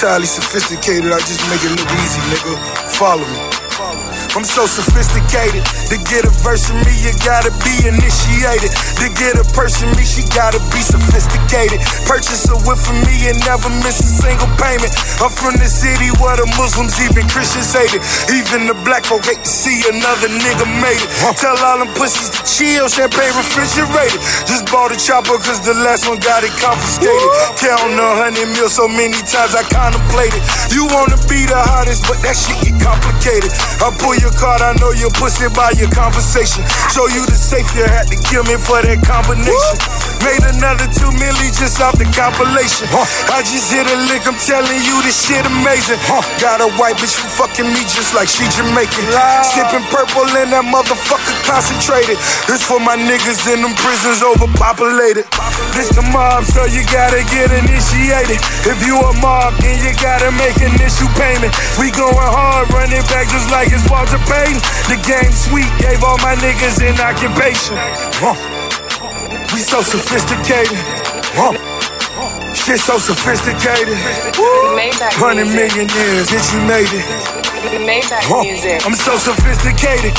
Highly 0.02 0.26
sophisticated. 0.26 1.12
I 1.12 1.18
just 1.20 1.40
make 1.48 1.62
it 1.64 1.70
look 1.70 1.90
easy, 2.02 2.20
nigga. 2.30 2.56
Follow 2.96 3.26
me. 3.26 3.61
I'm 4.32 4.48
so 4.48 4.64
sophisticated. 4.64 5.60
To 5.92 6.00
get 6.08 6.24
a 6.24 6.32
verse 6.40 6.64
from 6.64 6.80
me, 6.88 6.92
you 7.04 7.12
gotta 7.20 7.52
be 7.60 7.84
initiated. 7.84 8.72
To 9.04 9.06
get 9.12 9.36
a 9.36 9.44
person 9.52 9.92
me, 9.92 10.08
she 10.08 10.24
gotta 10.32 10.56
be 10.72 10.80
sophisticated. 10.80 11.84
Purchase 12.08 12.48
a 12.48 12.56
whip 12.64 12.80
for 12.80 12.96
me 13.04 13.28
and 13.28 13.36
never 13.44 13.68
miss 13.84 14.00
a 14.00 14.08
single 14.08 14.48
payment. 14.56 14.88
I'm 15.20 15.28
from 15.28 15.60
the 15.60 15.68
city 15.68 16.08
where 16.16 16.32
the 16.40 16.48
Muslims, 16.56 16.96
even 17.04 17.28
Christians 17.28 17.76
hate 17.76 17.92
it. 17.92 18.00
Even 18.32 18.72
the 18.72 18.76
black 18.88 19.04
folk 19.04 19.20
hate 19.28 19.44
to 19.44 19.52
see 19.52 19.84
another 19.92 20.32
nigga 20.32 20.64
made 20.80 20.96
it. 20.96 21.10
Tell 21.36 21.52
all 21.60 21.84
them 21.84 21.92
pussies 21.92 22.32
to 22.32 22.40
chill, 22.48 22.88
champagne 22.88 23.36
refrigerated. 23.36 24.16
Just 24.48 24.64
bought 24.72 24.96
a 24.96 24.96
chopper 24.96 25.36
cause 25.44 25.60
the 25.60 25.76
last 25.84 26.08
one 26.08 26.16
got 26.24 26.40
it 26.40 26.56
confiscated. 26.56 27.28
Counting 27.60 28.00
a 28.00 28.10
hundred 28.16 28.48
mil 28.56 28.72
so 28.72 28.88
many 28.88 29.20
times 29.28 29.52
I 29.52 29.60
contemplated. 29.68 30.40
You 30.72 30.88
wanna 30.88 31.20
be 31.28 31.44
the 31.44 31.60
hottest, 31.68 32.08
but 32.08 32.16
that 32.24 32.32
shit 32.32 32.71
complicated. 32.82 33.54
I 33.78 33.94
pull 33.96 34.18
your 34.18 34.34
card, 34.34 34.60
I 34.60 34.74
know 34.82 34.90
your 34.92 35.10
pussy 35.14 35.46
by 35.54 35.72
your 35.78 35.90
conversation. 35.94 36.66
Show 36.90 37.06
you 37.08 37.22
the 37.24 37.38
safe, 37.38 37.66
you 37.78 37.86
had 37.86 38.10
to 38.10 38.18
kill 38.26 38.42
me 38.44 38.58
for 38.58 38.82
that 38.82 38.98
combination. 39.06 39.78
Made 40.22 40.42
another 40.54 40.86
two 40.90 41.10
milli 41.18 41.50
just 41.54 41.82
off 41.82 41.98
the 41.98 42.06
compilation. 42.14 42.86
I 43.30 43.42
just 43.42 43.70
hit 43.70 43.86
a 43.86 43.96
lick, 44.10 44.22
I'm 44.26 44.38
telling 44.38 44.82
you 44.82 44.96
this 45.02 45.18
shit 45.18 45.42
amazing. 45.46 45.98
Got 46.38 46.62
a 46.62 46.70
white 46.78 46.98
bitch 46.98 47.18
who 47.18 47.26
fucking 47.30 47.66
me 47.66 47.82
just 47.86 48.14
like 48.14 48.30
she 48.30 48.46
Jamaican. 48.54 49.06
Sipping 49.46 49.86
purple 49.90 50.26
in 50.38 50.50
that 50.54 50.66
motherfucker 50.66 51.34
concentrated. 51.46 52.18
This 52.46 52.62
for 52.62 52.78
my 52.78 52.94
niggas 52.94 53.46
in 53.50 53.62
them 53.62 53.74
prisons 53.78 54.22
overpopulated. 54.22 55.26
This 55.72 55.88
the 55.96 56.04
mob, 56.12 56.44
so 56.44 56.64
you 56.68 56.84
gotta 56.92 57.24
get 57.32 57.48
initiated. 57.48 58.36
If 58.68 58.84
you 58.84 59.00
a 59.00 59.12
mob, 59.24 59.56
then 59.64 59.80
you 59.80 59.92
gotta 60.00 60.30
make 60.36 60.60
an 60.60 60.74
issue 60.84 61.08
payment. 61.16 61.52
We 61.80 61.88
going 61.90 62.12
hard, 62.16 62.68
running 62.76 63.00
back 63.08 63.28
just 63.32 63.48
like 63.50 63.72
it's 63.72 63.88
Walter 63.88 64.20
Payton. 64.28 64.60
The 64.92 65.00
game 65.08 65.32
sweet, 65.32 65.70
gave 65.80 66.04
all 66.04 66.18
my 66.20 66.36
niggas 66.44 66.76
an 66.84 67.00
occupation. 67.00 67.76
Huh. 68.20 68.36
We 69.56 69.60
so 69.64 69.80
sophisticated. 69.80 70.76
Huh. 71.36 71.56
Shit 72.52 72.78
so 72.78 72.98
sophisticated. 72.98 73.96
Maybach 74.76 75.16
Hundred 75.16 75.48
music. 75.48 75.72
million 75.72 75.86
years, 75.88 76.28
bitch, 76.28 76.52
you 76.52 76.60
made 76.68 76.92
it. 76.92 77.04
Huh. 78.28 78.44
I'm 78.86 78.94
so 78.94 79.16
sophisticated. 79.16 80.12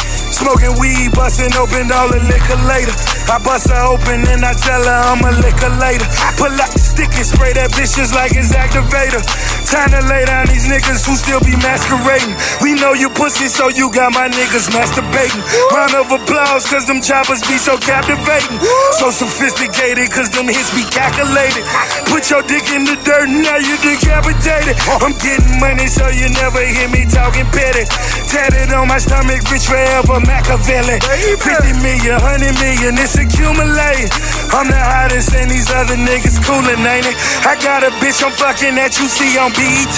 Smoking 0.44 0.76
weed, 0.76 1.16
busting 1.16 1.56
open 1.56 1.88
all 1.96 2.12
the 2.12 2.20
liquor 2.20 2.60
later. 2.68 2.92
I 3.32 3.40
bust 3.40 3.72
her 3.72 3.80
open 3.88 4.28
and 4.28 4.44
I 4.44 4.52
tell 4.52 4.84
her 4.84 5.00
I'm 5.08 5.24
a 5.24 5.32
liquor 5.40 5.72
later. 5.80 6.04
Pull 6.36 6.52
out 6.60 6.68
the 6.68 6.84
stick 6.84 7.16
and 7.16 7.24
spray 7.24 7.56
that 7.56 7.72
bitch 7.72 7.96
just 7.96 8.12
like 8.12 8.36
it's 8.36 8.52
activator. 8.52 9.24
Time 9.74 9.90
to 9.90 10.06
lay 10.06 10.22
down 10.30 10.46
these 10.54 10.70
niggas 10.70 11.02
who 11.02 11.18
still 11.18 11.42
be 11.42 11.58
masquerading. 11.58 12.38
We 12.62 12.78
know 12.78 12.94
you 12.94 13.10
pussy, 13.10 13.50
so 13.50 13.74
you 13.74 13.90
got 13.90 14.14
my 14.14 14.30
niggas 14.30 14.70
masturbating. 14.70 15.42
Round 15.74 15.98
of 15.98 16.14
applause, 16.14 16.70
cause 16.70 16.86
them 16.86 17.02
choppers 17.02 17.42
be 17.50 17.58
so 17.58 17.82
captivating. 17.82 18.62
So 19.02 19.10
sophisticated, 19.10 20.14
cause 20.14 20.30
them 20.30 20.46
hits 20.46 20.70
be 20.78 20.86
calculated. 20.94 21.66
Put 22.06 22.30
your 22.30 22.46
dick 22.46 22.70
in 22.70 22.86
the 22.86 23.02
dirt, 23.02 23.26
now 23.34 23.58
you 23.58 23.74
decapitated. 23.82 24.78
I'm 25.02 25.18
getting 25.18 25.58
money, 25.58 25.90
so 25.90 26.06
you 26.06 26.30
never 26.38 26.62
hear 26.62 26.94
me 26.94 27.10
talking 27.10 27.50
petty. 27.50 27.90
Tatted 28.30 28.78
on 28.78 28.86
my 28.86 29.02
stomach, 29.02 29.42
rich 29.50 29.66
forever, 29.66 30.22
Machiavelli. 30.22 31.02
50 31.02 31.82
million, 31.82 32.22
100 32.22 32.62
million, 32.62 32.94
it's 33.02 33.18
accumulating. 33.18 34.14
I'm 34.54 34.70
the 34.70 34.78
hottest, 34.78 35.34
and 35.34 35.50
these 35.50 35.66
other 35.74 35.98
niggas 35.98 36.46
coolin', 36.46 36.86
ain't 36.86 37.10
it? 37.10 37.18
I 37.42 37.58
got 37.58 37.82
a 37.82 37.90
bitch 37.98 38.22
I'm 38.22 38.30
fucking 38.38 38.78
that 38.78 39.02
you 39.02 39.10
see 39.10 39.34
on 39.42 39.50
BET. 39.64 39.98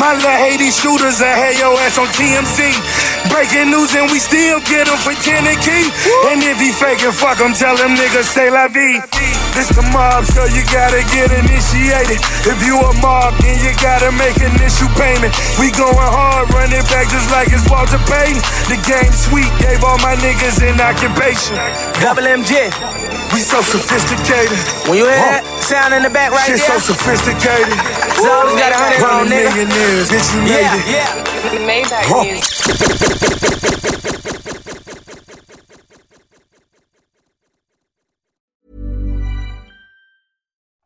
My 0.00 0.16
little 0.16 0.32
Haiti 0.32 0.72
shooters, 0.72 1.20
I 1.20 1.36
had 1.36 1.54
your 1.60 1.76
ass 1.84 2.00
on 2.00 2.08
TMZ. 2.16 2.72
Breaking 3.28 3.68
news, 3.68 3.92
and 3.92 4.08
we 4.08 4.16
still 4.16 4.60
get 4.64 4.88
him 4.88 4.96
for 5.04 5.12
10 5.12 5.44
and 5.44 5.60
key. 5.60 5.86
And 6.32 6.40
if 6.40 6.56
he 6.56 6.72
faking, 6.72 7.12
fuck 7.12 7.36
him, 7.36 7.52
tell 7.52 7.76
them 7.76 7.92
niggas 7.92 8.32
say 8.32 8.48
la 8.48 8.72
vie. 8.72 9.04
This 9.52 9.68
the 9.68 9.84
mob, 9.92 10.24
so 10.24 10.48
you 10.48 10.64
gotta 10.72 11.04
get 11.12 11.28
initiated. 11.28 12.24
If 12.48 12.64
you 12.64 12.80
a 12.80 12.92
mob, 13.04 13.36
then 13.44 13.60
you 13.60 13.76
gotta 13.84 14.08
make 14.16 14.40
an 14.40 14.56
issue 14.64 14.88
payment. 14.96 15.36
We 15.60 15.68
going 15.76 15.92
hard, 15.92 16.48
running 16.56 16.80
back 16.88 17.12
just 17.12 17.28
like 17.28 17.52
it's 17.52 17.68
Walter 17.68 18.00
Payton. 18.08 18.40
The 18.72 18.80
game 18.88 19.12
sweet, 19.12 19.52
gave 19.60 19.84
all 19.84 20.00
my 20.00 20.16
niggas 20.24 20.56
an 20.64 20.80
occupation. 20.80 21.60
Double 22.00 22.24
MJ. 22.24 22.72
We 23.32 23.40
so 23.40 23.64
sophisticated. 23.64 24.60
When 24.84 25.00
you 25.00 25.08
hear 25.08 25.16
that 25.16 25.40
sound 25.64 25.96
in 25.96 26.04
the 26.04 26.12
back 26.12 26.36
right 26.36 26.44
Shit 26.44 26.60
there, 26.60 26.76
so 26.76 26.92
sophisticated. 26.92 27.72
always 28.20 28.60
got 28.60 28.76
a 28.76 28.91
hundred 29.00 29.12
on, 29.12 29.26
nigga. 29.26 29.54
million 29.56 29.70
years, 29.70 30.10
bitch, 30.10 30.34
you 30.34 30.40
made 30.42 30.50
Yeah, 30.50 30.76
it. 30.76 30.86
yeah. 30.90 31.66
Maybach 31.66 32.06
Huh. 32.08 32.24
music. 32.24 32.52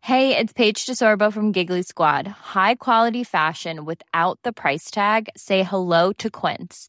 Hey, 0.03 0.37
it's 0.37 0.53
Paige 0.53 0.87
DeSorbo 0.87 1.33
from 1.33 1.51
Giggly 1.53 1.83
Squad. 1.83 2.29
High 2.29 2.77
quality 2.77 3.25
fashion 3.25 3.85
without 3.85 4.39
the 4.45 4.53
price 4.53 4.91
tag. 4.91 5.29
Say 5.37 5.65
hello 5.65 6.13
to 6.15 6.31
Quince. 6.31 6.89